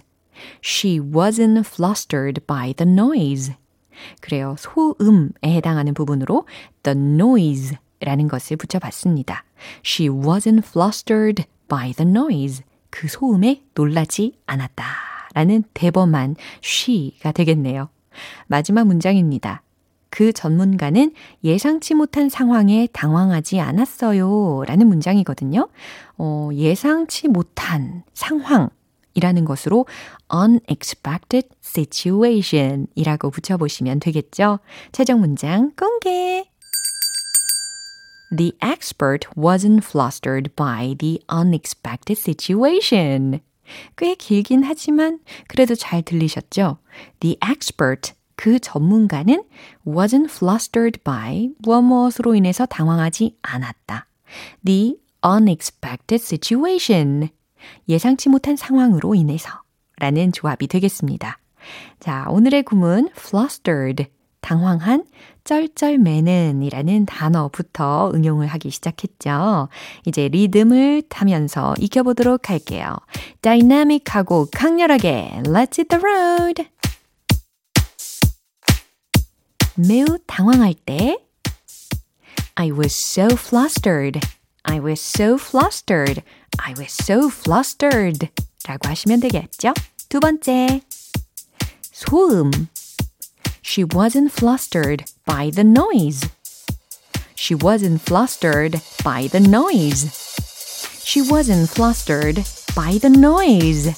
She 0.62 1.00
wasn't 1.00 1.66
flustered 1.66 2.46
by 2.46 2.72
the 2.72 2.88
noise. 2.88 3.52
그래요. 4.20 4.54
소음에 4.58 5.28
해당하는 5.44 5.94
부분으로 5.94 6.46
the 6.82 6.98
noise 6.98 7.76
라는 8.00 8.28
것을 8.28 8.56
붙여봤습니다. 8.56 9.44
She 9.84 10.08
wasn't 10.08 10.64
flustered 10.64 11.44
by 11.68 11.92
the 11.92 12.08
noise. 12.08 12.64
그 12.90 13.08
소음에 13.08 13.62
놀라지 13.74 14.34
않았다. 14.46 14.84
라는 15.34 15.62
대범한 15.74 16.36
she가 16.62 17.32
되겠네요. 17.32 17.88
마지막 18.46 18.86
문장입니다. 18.86 19.62
그 20.10 20.32
전문가는 20.32 21.12
예상치 21.44 21.94
못한 21.94 22.28
상황에 22.28 22.88
당황하지 22.92 23.60
않았어요. 23.60 24.64
라는 24.66 24.88
문장이거든요. 24.88 25.68
어, 26.16 26.50
예상치 26.52 27.28
못한 27.28 28.04
상황. 28.14 28.70
이라는 29.18 29.44
것으로 29.44 29.86
unexpected 30.32 31.48
situation 31.60 32.86
이라고 32.94 33.30
붙여보시면 33.30 33.98
되겠죠. 33.98 34.60
최종 34.92 35.20
문장 35.20 35.72
공개! 35.76 36.48
The 38.36 38.52
expert 38.62 39.26
wasn't 39.36 39.82
flustered 39.82 40.54
by 40.54 40.94
the 40.98 41.18
unexpected 41.32 42.20
situation. 42.20 43.40
꽤 43.96 44.14
길긴 44.14 44.62
하지만 44.62 45.18
그래도 45.48 45.74
잘 45.74 46.02
들리셨죠? 46.02 46.78
The 47.20 47.38
expert, 47.42 48.12
그 48.36 48.60
전문가는 48.60 49.42
wasn't 49.86 50.30
flustered 50.30 51.00
by 51.02 51.50
무엇무엇으로 51.58 52.34
인해서 52.34 52.66
당황하지 52.66 53.36
않았다. 53.42 54.06
The 54.64 54.96
unexpected 55.24 56.22
situation. 56.22 57.30
예상치 57.88 58.28
못한 58.28 58.56
상황으로 58.56 59.14
인해서 59.14 59.62
라는 59.98 60.32
조합이 60.32 60.66
되겠습니다. 60.66 61.38
자, 62.00 62.26
오늘의 62.28 62.62
구문 62.62 63.08
flustered, 63.16 64.06
당황한, 64.40 65.04
쩔쩔매는 65.44 66.62
이라는 66.62 67.06
단어부터 67.06 68.12
응용을 68.14 68.46
하기 68.48 68.70
시작했죠. 68.70 69.68
이제 70.04 70.28
리듬을 70.28 71.02
타면서 71.08 71.74
익혀보도록 71.78 72.50
할게요. 72.50 72.96
다이나믹하고 73.40 74.48
강렬하게 74.54 75.42
Let's 75.44 75.78
hit 75.78 75.88
the 75.88 76.02
road! 76.02 76.66
매우 79.76 80.18
당황할 80.26 80.74
때 80.74 81.18
I 82.56 82.70
was 82.72 82.92
so 82.92 83.28
flustered. 83.32 84.20
I 84.67 84.79
was 84.79 85.01
so 85.01 85.37
flustered. 85.37 86.23
I 86.59 86.73
was 86.77 86.91
so 86.91 87.29
flustered. 87.29 88.29
라고 88.65 88.87
하시면 88.87 89.19
되겠죠? 89.19 89.73
두 90.09 90.19
번째. 90.19 90.81
소음. 91.91 92.51
She 93.61 93.83
wasn't 93.83 94.31
flustered 94.31 95.05
by 95.25 95.51
the 95.51 95.63
noise. 95.63 96.29
She 97.35 97.55
wasn't 97.55 98.01
flustered 98.01 98.81
by 99.03 99.27
the 99.27 99.41
noise. 99.41 100.09
She 101.03 101.21
wasn't 101.21 101.69
flustered 101.69 102.43
by 102.75 102.97
the 102.99 103.09
noise. 103.09 103.93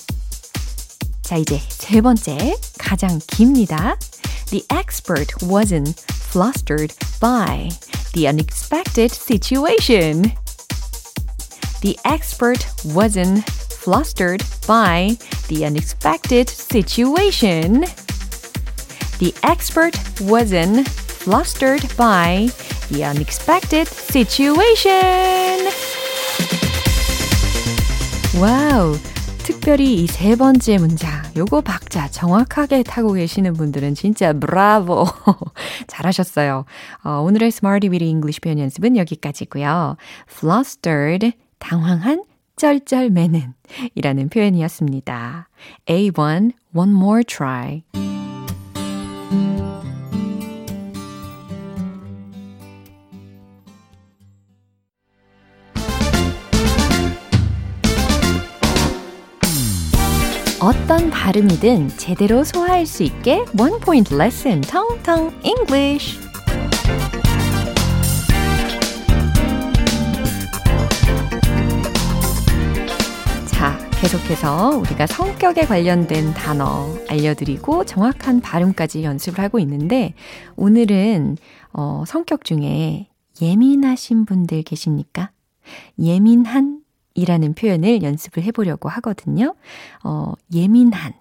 자, 1.21 1.38
이제 1.38 1.62
세 1.69 2.01
번째. 2.01 2.56
가장 2.78 3.19
깁니다. 3.28 3.97
The 4.47 4.63
expert 4.69 5.34
wasn't 5.43 5.99
flustered 6.32 6.93
by 7.19 7.69
the 8.13 8.28
unexpected 8.28 9.12
situation. 9.12 10.34
The 11.81 11.99
expert 12.05 12.66
wasn't 12.95 13.43
flustered 13.73 14.45
by 14.66 15.16
the 15.49 15.64
unexpected 15.64 16.49
situation. 16.49 17.85
The 19.19 19.35
expert 19.43 19.97
wasn't 20.21 20.87
flustered 20.88 21.83
by 21.97 22.49
the 22.90 23.05
unexpected 23.05 23.88
situation. 23.88 25.71
Wow. 28.38 28.96
특별히 29.43 30.05
이 30.05 30.07
세 30.07 30.37
번째 30.37 30.79
문장, 30.79 31.23
요거 31.35 31.62
박자 31.62 32.09
정확하게 32.11 32.83
타고 32.83 33.14
계시는 33.14 33.55
분들은 33.55 33.95
진짜 33.95 34.33
브라보! 34.33 35.07
잘하셨어요. 35.88 36.66
어, 37.05 37.11
오늘의 37.23 37.49
Smarty 37.49 37.90
Witty 37.90 38.09
English 38.11 38.40
표현 38.40 38.59
연습은 38.59 38.97
여기까지고요. 38.99 39.97
flustered, 40.31 41.33
당황한, 41.61 42.25
쩔쩔매는 42.57 43.55
이라는 43.94 44.29
표현이었습니다. 44.29 45.49
A1, 45.87 46.53
one 46.75 46.92
more 46.92 47.23
try. 47.25 47.85
어떤 60.61 61.09
발음이든 61.09 61.88
제대로 61.96 62.44
소화할 62.44 62.85
수 62.85 63.03
있게 63.03 63.44
원 63.59 63.81
포인트 63.81 64.14
레슨 64.14 64.61
텅텅 64.61 65.33
English. 65.42 66.30
계속해서 74.00 74.78
우리가 74.78 75.06
성격에 75.06 75.66
관련된 75.66 76.32
단어 76.32 76.86
알려드리고 77.10 77.84
정확한 77.84 78.40
발음까지 78.40 79.04
연습을 79.04 79.44
하고 79.44 79.58
있는데 79.58 80.14
오늘은 80.56 81.36
어, 81.74 82.04
성격 82.06 82.46
중에 82.46 83.10
예민하신 83.42 84.24
분들 84.24 84.62
계십니까? 84.62 85.32
예민한 85.98 86.80
이라는 87.12 87.52
표현을 87.52 88.02
연습을 88.02 88.42
해보려고 88.44 88.88
하거든요. 88.88 89.54
어, 90.02 90.32
예민한. 90.54 91.12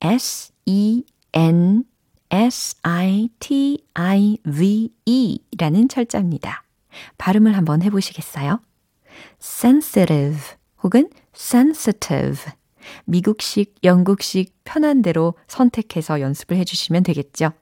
S-E-N 0.00 1.84
S-I-T-I-V-E 2.30 3.38
라는 5.58 5.88
철자입니다. 5.88 6.64
발음을 7.18 7.54
한번 7.54 7.82
해보시겠어요? 7.82 8.62
sensitive 9.42 10.61
혹은 10.82 11.08
sensitive, 11.34 12.52
미국식, 13.04 13.76
영국식 13.84 14.54
편한 14.64 15.02
대로 15.02 15.34
선택해서 15.46 16.20
연습을 16.20 16.56
해주시면 16.58 17.04
되겠죠. 17.04 17.52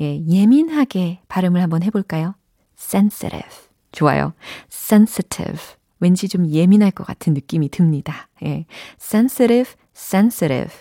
예, 0.00 0.20
예민하게 0.26 1.20
발음을 1.28 1.62
한번 1.62 1.82
해볼까요? 1.82 2.34
sensitive. 2.78 3.48
좋아요. 3.92 4.34
sensitive. 4.70 5.60
왠지 6.00 6.28
좀 6.28 6.48
예민할 6.48 6.90
것 6.90 7.06
같은 7.06 7.34
느낌이 7.34 7.68
듭니다. 7.68 8.28
예, 8.44 8.66
sensitive, 9.00 9.74
sensitive. 9.96 10.72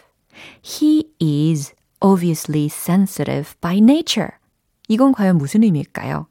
He 0.63 1.11
is 1.21 1.73
obviously 2.01 2.65
sensitive 2.65 3.53
by 3.61 3.77
nature. 3.77 4.31
이건 4.87 5.13
과연 5.13 5.37
무슨 5.37 5.63
의미일까요? 5.63 6.27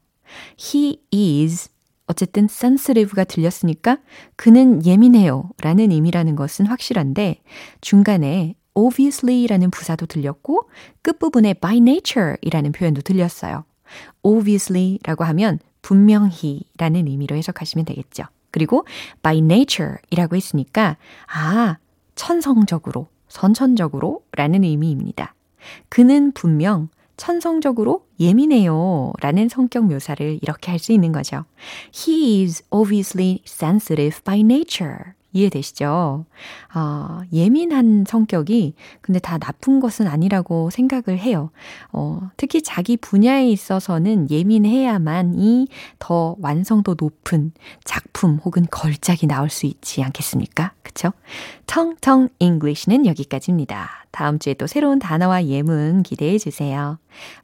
He 0.59 0.99
is 1.13 1.69
어쨌든 2.05 2.45
sensitive가 2.45 3.23
들렸으니까 3.23 3.97
그는 4.35 4.85
예민해요 4.85 5.49
라는 5.61 5.91
의미라는 5.91 6.35
것은 6.35 6.65
확실한데 6.67 7.41
중간에 7.81 8.55
obviously 8.73 9.47
라는 9.47 9.69
부사도 9.71 10.05
들렸고 10.05 10.69
끝부분에 11.01 11.53
by 11.55 11.77
nature 11.77 12.35
이라는 12.41 12.71
표현도 12.71 13.01
들렸어요. 13.01 13.65
obviously 14.23 14.99
라고 15.03 15.23
하면 15.25 15.59
분명히 15.81 16.63
라는 16.77 17.07
의미로 17.07 17.35
해석하시면 17.35 17.85
되겠죠. 17.85 18.23
그리고 18.51 18.85
by 19.21 19.39
nature 19.39 19.95
이라고 20.09 20.35
했으니까 20.35 20.97
아, 21.27 21.77
천성적으로, 22.15 23.07
선천적으로 23.27 24.23
라는 24.33 24.63
의미입니다. 24.63 25.33
그는 25.89 26.31
분명 26.33 26.89
천성적으로 27.17 28.05
예민해요 28.19 29.13
라는 29.21 29.49
성격 29.49 29.85
묘사를 29.85 30.39
이렇게 30.41 30.71
할 30.71 30.79
수 30.79 30.91
있는 30.91 31.11
거죠. 31.11 31.45
He 31.93 32.43
is 32.43 32.63
obviously 32.71 33.41
sensitive 33.45 34.21
by 34.23 34.39
nature. 34.41 35.13
이해되시죠? 35.33 36.25
어, 36.75 37.21
예민한 37.33 38.05
성격이 38.07 38.75
근데 39.01 39.19
다 39.19 39.37
나쁜 39.37 39.79
것은 39.79 40.07
아니라고 40.07 40.69
생각을 40.69 41.19
해요. 41.19 41.49
어, 41.91 42.29
특히 42.37 42.61
자기 42.61 42.95
분야에 42.97 43.49
있어서는 43.49 44.29
예민해야만이 44.29 45.67
더 45.99 46.35
완성도 46.39 46.95
높은 46.97 47.51
작품 47.83 48.39
혹은 48.43 48.65
걸작이 48.69 49.27
나올 49.27 49.49
수 49.49 49.65
있지 49.65 50.03
않겠습니까? 50.03 50.73
그쵸? 50.83 51.11
텅텅 51.65 52.29
English는 52.39 53.05
여기까지입니다. 53.05 54.05
다음 54.11 54.37
주에 54.37 54.53
또 54.53 54.67
새로운 54.67 54.99
단어와 54.99 55.45
예문 55.47 56.03
기대해 56.03 56.37
주세요. 56.37 56.99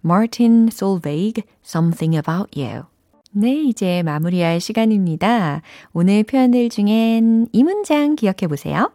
Martin 0.06 0.70
Solveig, 0.72 1.44
Something 1.66 2.16
About 2.16 2.60
You. 2.60 2.84
네, 3.32 3.62
이제 3.62 4.02
마무리할 4.04 4.60
시간입니다. 4.60 5.62
오늘 5.94 6.24
표현들 6.24 6.70
중엔 6.70 7.48
이 7.52 7.64
문장 7.64 8.16
기억해 8.16 8.48
보세요. 8.48 8.92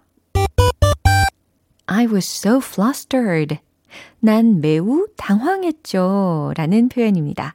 I 1.87 2.07
was 2.07 2.27
so 2.45 2.59
flustered. 2.59 3.59
난 4.19 4.61
매우 4.61 5.07
당황했죠. 5.17 6.53
라는 6.57 6.89
표현입니다. 6.89 7.55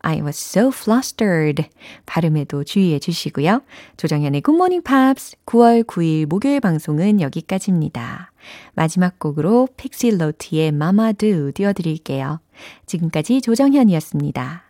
I 0.00 0.20
was 0.20 0.38
so 0.38 0.68
flustered. 0.68 1.68
발음에도 2.06 2.62
주의해 2.62 3.00
주시고요. 3.00 3.62
조정현의 3.96 4.42
Good 4.42 4.56
Morning 4.56 4.84
Pops 4.84 5.36
9월 5.46 5.82
9일 5.84 6.26
목요일 6.26 6.60
방송은 6.60 7.20
여기까지입니다. 7.20 8.30
마지막 8.74 9.18
곡으로 9.18 9.66
픽실로트의 9.76 10.68
Mama 10.68 11.12
Do 11.14 11.50
띄워드릴게요. 11.52 12.38
지금까지 12.86 13.40
조정현이었습니다. 13.40 14.69